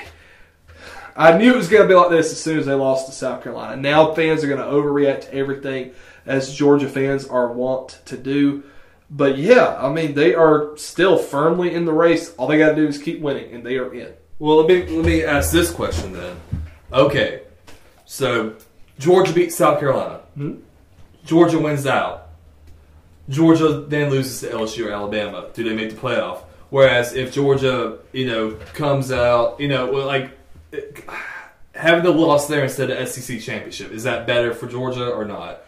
[1.15, 3.11] I knew it was going to be like this as soon as they lost to
[3.11, 3.75] South Carolina.
[3.75, 5.91] Now fans are going to overreact to everything,
[6.25, 8.63] as Georgia fans are wont to do.
[9.09, 12.33] But yeah, I mean they are still firmly in the race.
[12.35, 14.13] All they got to do is keep winning, and they are in.
[14.39, 16.35] Well, let me let me ask this question then.
[16.91, 17.41] Okay,
[18.05, 18.55] so
[18.99, 20.21] Georgia beats South Carolina.
[20.35, 20.55] Hmm?
[21.25, 22.29] Georgia wins out.
[23.29, 25.49] Georgia then loses to LSU or Alabama.
[25.53, 26.43] Do they make the playoff?
[26.69, 30.31] Whereas if Georgia, you know, comes out, you know, like
[31.75, 35.61] having the loss there instead of SEC championship, is that better for Georgia or not?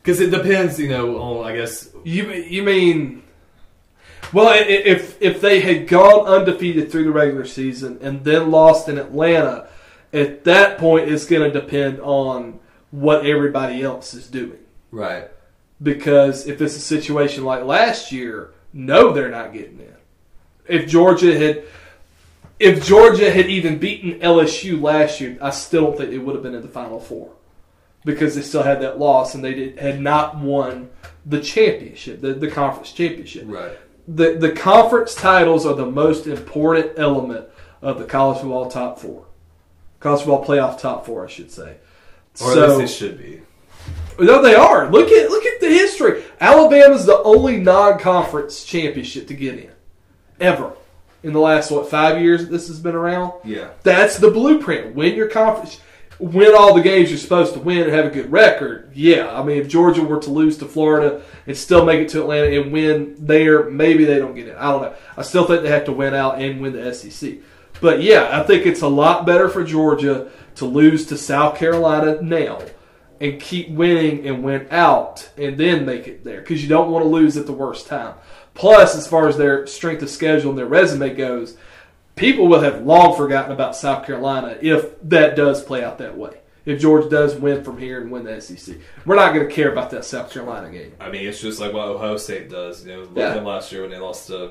[0.00, 3.24] Because it depends, you know, on I guess You you mean?
[4.32, 8.96] Well, if if they had gone undefeated through the regular season and then lost in
[8.96, 9.68] Atlanta,
[10.12, 12.58] at that point it's going to depend on
[12.90, 14.58] what everybody else is doing.
[14.90, 15.28] right.
[15.80, 19.94] Because if it's a situation like last year, no, they're not getting in.
[20.66, 21.62] If Georgia had,
[22.58, 26.42] if Georgia had even beaten LSU last year, I still don't think it would have
[26.42, 27.30] been in the Final Four
[28.04, 30.90] because they still had that loss and they did, had not won
[31.24, 33.44] the championship, the, the conference championship.
[33.46, 33.78] Right.
[34.08, 37.46] The the conference titles are the most important element
[37.82, 39.26] of the college football top four,
[40.00, 41.76] college football playoff top four, I should say.
[42.40, 43.40] Or So- at least it should be.
[44.18, 44.90] no, they are.
[44.90, 46.22] Look at look at the history.
[46.40, 49.70] Alabama's the only non-conference championship to get in,
[50.40, 50.72] ever,
[51.22, 53.32] in the last what five years that this has been around.
[53.44, 53.68] Yeah.
[53.82, 54.94] That's the blueprint.
[54.94, 55.80] Win your conference,
[56.20, 58.90] win all the games you're supposed to win, and have a good record.
[58.94, 62.20] Yeah, I mean, if Georgia were to lose to Florida and still make it to
[62.20, 64.56] Atlanta and win there, maybe they don't get in.
[64.56, 64.94] I don't know.
[65.16, 67.34] I still think they have to win out and win the SEC.
[67.80, 72.20] But yeah, I think it's a lot better for Georgia to lose to South Carolina
[72.22, 72.60] now
[73.20, 77.04] and keep winning and win out and then make it there because you don't want
[77.04, 78.14] to lose at the worst time.
[78.54, 81.56] Plus, as far as their strength of schedule and their resume goes,
[82.16, 86.38] people will have long forgotten about South Carolina if that does play out that way.
[86.66, 88.76] If Georgia does win from here and win the SEC,
[89.06, 90.92] we're not going to care about that South Carolina game.
[91.00, 92.84] I mean, it's just like what Ohio State does.
[92.84, 93.32] You know, Yeah.
[93.34, 94.50] them last year when they lost to,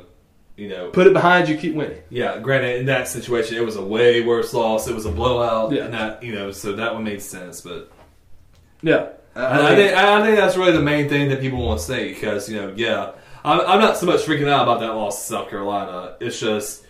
[0.58, 2.01] you know, Put it behind you, keep winning.
[2.10, 2.39] yeah.
[2.39, 4.88] Granted, in that situation, it was a way worse loss.
[4.88, 5.86] It was a blowout, Yeah.
[5.86, 7.62] and that you know, so that one made sense.
[7.62, 7.91] But
[8.82, 11.86] Yeah, I, I think I think that's really the main thing that people want to
[11.86, 13.12] say because you know, yeah,
[13.45, 16.16] I'm, I'm not so much freaking out about that loss to South Carolina.
[16.20, 16.84] It's just.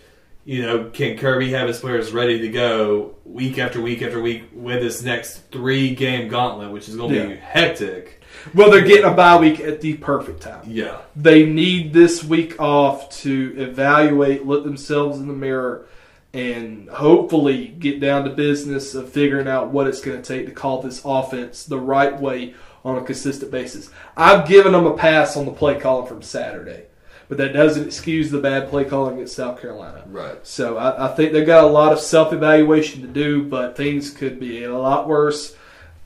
[0.48, 4.44] You know, can Kirby have his players ready to go week after week after week
[4.54, 8.22] with this next three game gauntlet, which is going to be hectic?
[8.54, 10.62] well, they're getting a bye week at the perfect time.
[10.66, 15.86] Yeah, they need this week off to evaluate, look themselves in the mirror,
[16.32, 20.52] and hopefully get down to business of figuring out what it's going to take to
[20.52, 22.54] call this offense the right way
[22.86, 23.90] on a consistent basis.
[24.16, 26.86] I've given them a pass on the play calling from Saturday,
[27.28, 30.02] but that doesn't excuse the bad play calling against South Carolina.
[30.06, 30.38] right.
[30.46, 34.10] So I, I think they've got a lot of self evaluation to do, but things
[34.10, 35.54] could be a lot worse.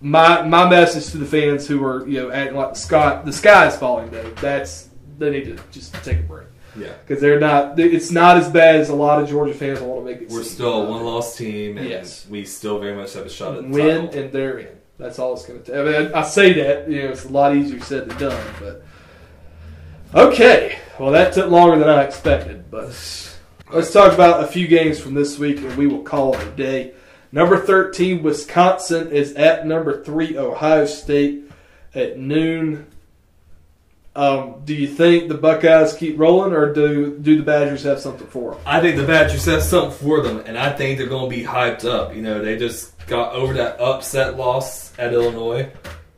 [0.01, 3.69] My my message to the fans who are you know acting like Scott the sky
[3.69, 6.93] is falling though that's they need to just take a break Yeah.
[7.07, 10.13] because they're not it's not as bad as a lot of Georgia fans want to
[10.13, 10.29] make it.
[10.29, 12.27] We're still a one loss team, and Yes.
[12.29, 14.23] we still very much have a shot at the win title.
[14.25, 14.77] and they're in.
[14.99, 15.77] That's all it's going to take.
[15.77, 18.55] I mean, I, I say that you know it's a lot easier said than done,
[18.59, 18.83] but
[20.15, 20.79] okay.
[20.99, 22.85] Well, that took longer than I expected, but
[23.73, 26.51] let's talk about a few games from this week, and we will call it a
[26.51, 26.93] day.
[27.33, 31.51] Number thirteen, Wisconsin is at number three, Ohio State
[31.95, 32.87] at noon.
[34.15, 38.27] Um, do you think the Buckeyes keep rolling, or do do the Badgers have something
[38.27, 38.61] for them?
[38.67, 41.43] I think the Badgers have something for them, and I think they're going to be
[41.43, 42.15] hyped up.
[42.15, 45.73] You know, they just got over that upset loss at Illinois,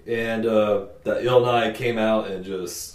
[0.09, 2.94] and uh, that Illinois came out and just,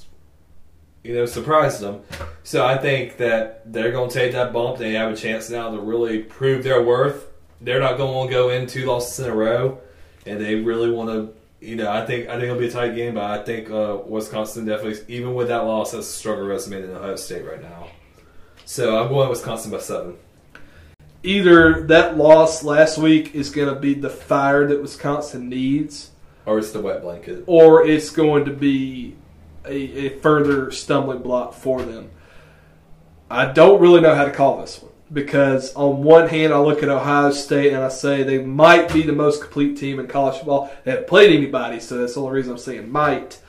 [1.03, 2.01] you know, surprised them.
[2.43, 4.77] So I think that they're going to take that bump.
[4.77, 7.27] They have a chance now to really prove their worth.
[7.61, 9.79] They're not going to go in two losses in a row,
[10.25, 11.33] and they really want to.
[11.61, 13.97] You know, I think I think it'll be a tight game, but I think uh,
[14.07, 17.89] Wisconsin definitely, even with that loss, has a stronger resume than Ohio State right now.
[18.63, 20.15] So I'm going Wisconsin by seven.
[21.21, 26.11] Either that loss last week is going to be the fire that Wisconsin needs,
[26.45, 27.43] Or it's the wet blanket.
[27.45, 29.15] or it's going to be
[29.69, 32.09] a, a further stumbling block for them.
[33.29, 36.83] I don't really know how to call this one because, on one hand, I look
[36.83, 40.37] at Ohio State and I say they might be the most complete team in college
[40.37, 40.71] football.
[40.83, 43.39] They haven't played anybody, so that's the only reason I'm saying might.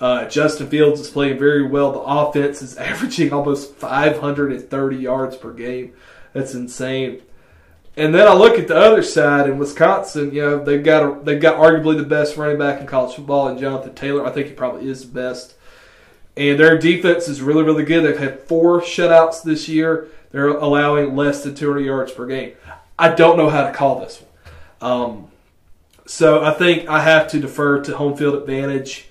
[0.00, 1.92] Uh, Justin Fields is playing very well.
[1.92, 5.94] The offense is averaging almost 530 yards per game.
[6.32, 7.22] That's insane.
[7.96, 10.32] And then I look at the other side in Wisconsin.
[10.32, 13.48] You know they've got a, they've got arguably the best running back in college football,
[13.48, 14.24] and Jonathan Taylor.
[14.24, 15.54] I think he probably is the best.
[16.40, 18.02] And their defense is really really good.
[18.02, 20.08] They've had four shutouts this year.
[20.30, 22.54] They're allowing less than 200 yards per game.
[22.98, 24.22] I don't know how to call this
[24.80, 24.90] one.
[24.90, 25.28] Um,
[26.06, 29.08] so I think I have to defer to home field advantage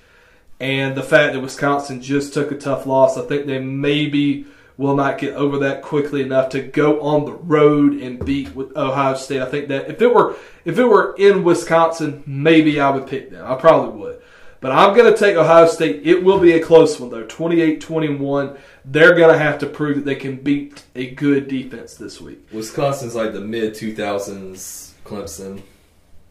[0.60, 3.16] and the fact that Wisconsin just took a tough loss.
[3.16, 7.34] I think they maybe will not get over that quickly enough to go on the
[7.34, 9.42] road and beat with Ohio State.
[9.42, 13.30] I think that if it were if it were in Wisconsin, maybe I would pick
[13.30, 13.46] them.
[13.46, 14.22] I probably would.
[14.62, 16.06] But I'm going to take Ohio State.
[16.06, 17.26] It will be a close one though.
[17.26, 18.58] 28-21.
[18.86, 22.48] They're going to have to prove that they can beat a good defense this week.
[22.52, 25.62] Wisconsin's like the mid 2000s Clemson.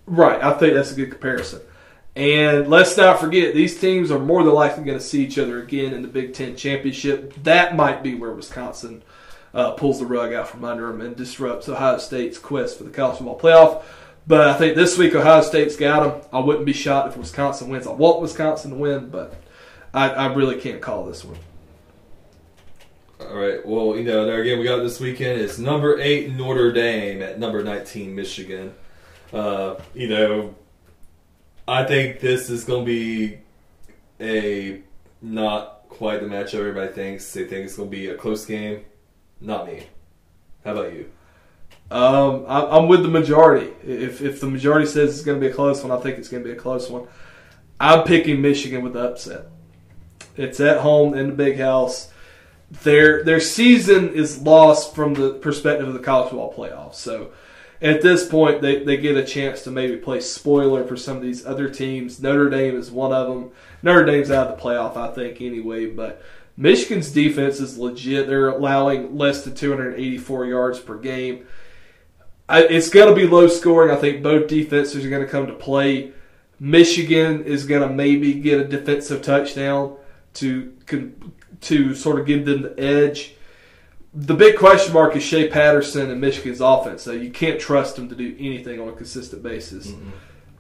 [0.07, 0.43] Right.
[0.43, 1.61] I think that's a good comparison.
[2.17, 5.63] And let's not forget, these teams are more than likely going to see each other
[5.63, 7.33] again in the Big Ten championship.
[7.45, 9.03] That might be where Wisconsin
[9.55, 12.91] uh, pulls the rug out from under them and disrupts Ohio State's quest for the
[12.91, 13.85] college football playoff.
[14.29, 16.31] But I think this week Ohio State's got them.
[16.35, 17.87] I wouldn't be shocked if Wisconsin wins.
[17.87, 19.35] I want Wisconsin to win, but
[19.95, 21.39] I, I really can't call this one.
[23.21, 23.65] All right.
[23.67, 27.39] Well, you know, there again, we got this weekend is number eight Notre Dame at
[27.39, 28.75] number nineteen Michigan.
[29.33, 30.55] Uh, you know,
[31.67, 33.39] I think this is going to be
[34.21, 34.83] a
[35.23, 37.33] not quite the match everybody thinks.
[37.33, 38.85] They think it's going to be a close game.
[39.41, 39.87] Not me.
[40.65, 41.11] How about you?
[41.91, 43.73] Um, I'm with the majority.
[43.83, 46.29] If if the majority says it's going to be a close one, I think it's
[46.29, 47.07] going to be a close one.
[47.81, 49.47] I'm picking Michigan with the upset.
[50.37, 52.13] It's at home in the big house.
[52.71, 56.97] Their their season is lost from the perspective of the college football playoffs.
[56.97, 57.33] So
[57.81, 61.23] at this point, they, they get a chance to maybe play spoiler for some of
[61.23, 62.21] these other teams.
[62.21, 63.53] Notre Dame is one of them.
[63.83, 65.87] Notre Dame's out of the playoff, I think, anyway.
[65.87, 66.21] But
[66.57, 68.27] Michigan's defense is legit.
[68.27, 71.47] They're allowing less than 284 yards per game.
[72.49, 73.91] I, it's going to be low scoring.
[73.91, 76.13] I think both defenses are going to come to play.
[76.59, 79.97] Michigan is going to maybe get a defensive touchdown
[80.35, 80.73] to
[81.61, 83.35] to sort of give them the edge.
[84.15, 87.03] The big question mark is Shea Patterson and Michigan's offense.
[87.03, 89.89] So you can't trust them to do anything on a consistent basis.
[89.89, 90.11] Mm-hmm.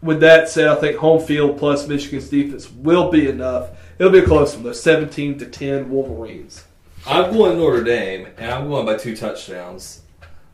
[0.02, 3.70] With that said, I think home field plus Michigan's defense will be enough.
[3.98, 6.64] It'll be a close one though, seventeen to ten Wolverines.
[7.06, 10.02] I'm going Notre Dame, and I'm going by two touchdowns.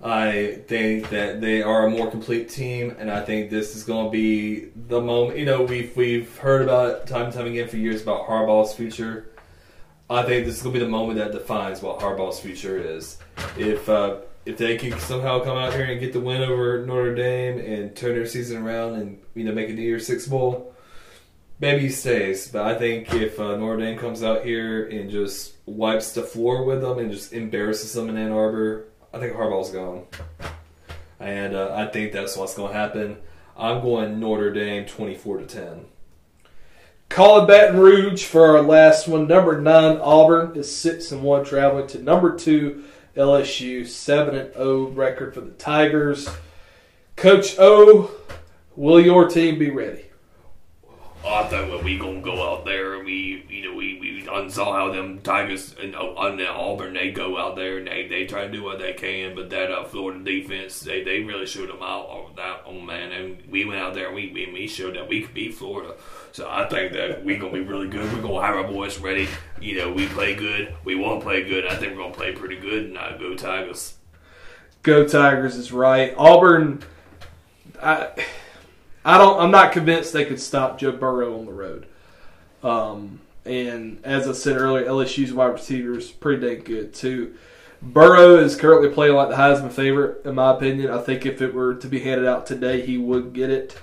[0.05, 4.05] I think that they are a more complete team, and I think this is going
[4.05, 5.39] to be the moment.
[5.39, 9.31] You know, we've we've heard about time and time again for years about Harbaugh's future.
[10.11, 13.17] I think this is going to be the moment that defines what Harbaugh's future is.
[13.57, 17.15] If uh, if they can somehow come out here and get the win over Notre
[17.15, 20.75] Dame and turn their season around and you know make a New Year's Six bowl,
[21.61, 22.49] maybe he stays.
[22.49, 26.65] But I think if uh, Notre Dame comes out here and just wipes the floor
[26.65, 30.07] with them and just embarrasses them in Ann Arbor, I think Harbaugh's gone.
[31.21, 33.19] And uh, I think that's what's going to happen.
[33.57, 35.85] I'm going Notre Dame 24 to 10.
[37.09, 39.29] Call it Baton Rouge for our last one.
[39.29, 42.83] Number nine, Auburn is six and one, traveling to number two,
[43.17, 46.29] LSU, seven and zero oh record for the Tigers.
[47.15, 48.11] Coach O,
[48.75, 50.07] will your team be ready?
[51.27, 54.75] I think when we gonna go out there and we, you know, we, we saw
[54.75, 58.47] how them Tigers and on the Auburn they go out there and they, they try
[58.47, 61.83] to do what they can, but that uh, Florida defense they, they really showed them
[61.83, 64.97] out on that oh man, and we went out there and we we, we showed
[64.97, 65.95] that we could beat Florida.
[66.33, 68.13] So I think that we're gonna be really good.
[68.13, 69.29] We're gonna have our boys ready.
[69.61, 70.75] You know, we play good.
[70.85, 71.67] We want to play good.
[71.67, 72.87] I think we're gonna play pretty good.
[72.87, 73.95] And uh, go Tigers.
[74.83, 76.15] Go Tigers is right.
[76.19, 76.83] Auburn.
[77.83, 78.11] I
[79.05, 79.39] I don't.
[79.41, 81.87] I'm not convinced they could stop Joe Burrow on the road.
[82.63, 87.35] Um, and as I said earlier, LSU's wide receivers pretty dang good too.
[87.83, 90.91] Burrow is currently playing like the Heisman favorite, in my opinion.
[90.91, 93.79] I think if it were to be handed out today, he would get it.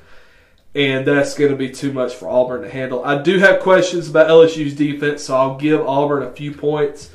[0.73, 3.03] And that's going to be too much for Auburn to handle.
[3.03, 7.11] I do have questions about LSU's defense, so I'll give Auburn a few points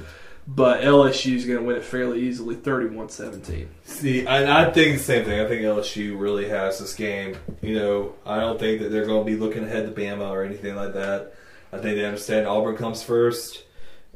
[0.47, 3.67] but LSU is going to win it fairly easily, 31-17.
[3.85, 5.41] See, I, I think the same thing.
[5.41, 7.37] I think LSU really has this game.
[7.63, 10.45] You know, I don't think that they're going to be looking ahead to Bama or
[10.45, 11.35] anything like that.
[11.73, 13.65] I think they understand Auburn comes first,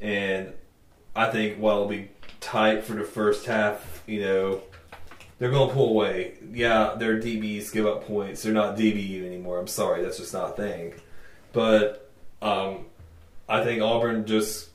[0.00, 0.52] and
[1.16, 4.62] I think while it'll be tight for the first half, you know,
[5.38, 6.34] they're going to pull away.
[6.52, 8.42] Yeah, their DBs give up points.
[8.42, 9.58] They're not DBU anymore.
[9.58, 10.94] I'm sorry, that's just not a thing.
[11.52, 12.08] But
[12.40, 12.86] um,
[13.48, 14.69] I think Auburn just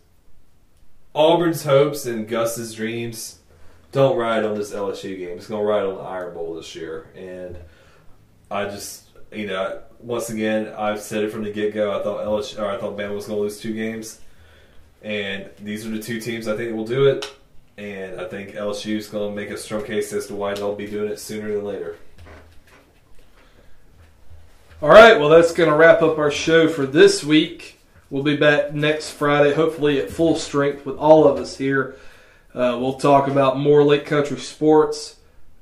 [1.16, 3.40] Auburn's hopes and Gus's dreams
[3.94, 5.38] don't ride on this LSU game.
[5.38, 7.08] It's going to ride on the Iron Bowl this year.
[7.16, 7.58] And
[8.52, 11.98] I just, you know, once again, I've said it from the get go.
[11.98, 14.20] I thought LSU, or I thought Bama was going to lose two games,
[15.02, 17.34] and these are the two teams I think will do it.
[17.78, 20.76] And I think LSU is going to make a strong case as to why they'll
[20.76, 21.96] be doing it sooner than later.
[24.82, 27.75] All right, well, that's going to wrap up our show for this week.
[28.10, 31.96] We'll be back next Friday, hopefully at full strength with all of us here.
[32.54, 35.16] Uh, we'll talk about more Lake Country sports.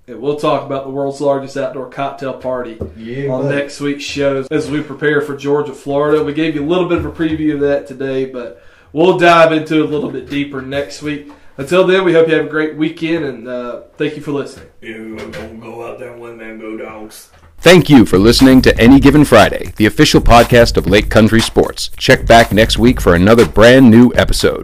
[0.06, 3.56] And we'll talk about the world's largest outdoor cocktail party yeah, on buddy.
[3.56, 6.22] next week's shows as we prepare for Georgia, Florida.
[6.22, 9.54] We gave you a little bit of a preview of that today, but we'll dive
[9.54, 11.32] into it a little bit deeper next week.
[11.56, 14.68] Until then, we hope you have a great weekend and uh, thank you for listening.
[14.82, 16.60] Yeah, we're going to go out there and win, man.
[16.60, 17.32] Go, dogs.
[17.64, 21.92] Thank you for listening to Any Given Friday, the official podcast of Lake Country Sports.
[21.96, 24.62] Check back next week for another brand new episode.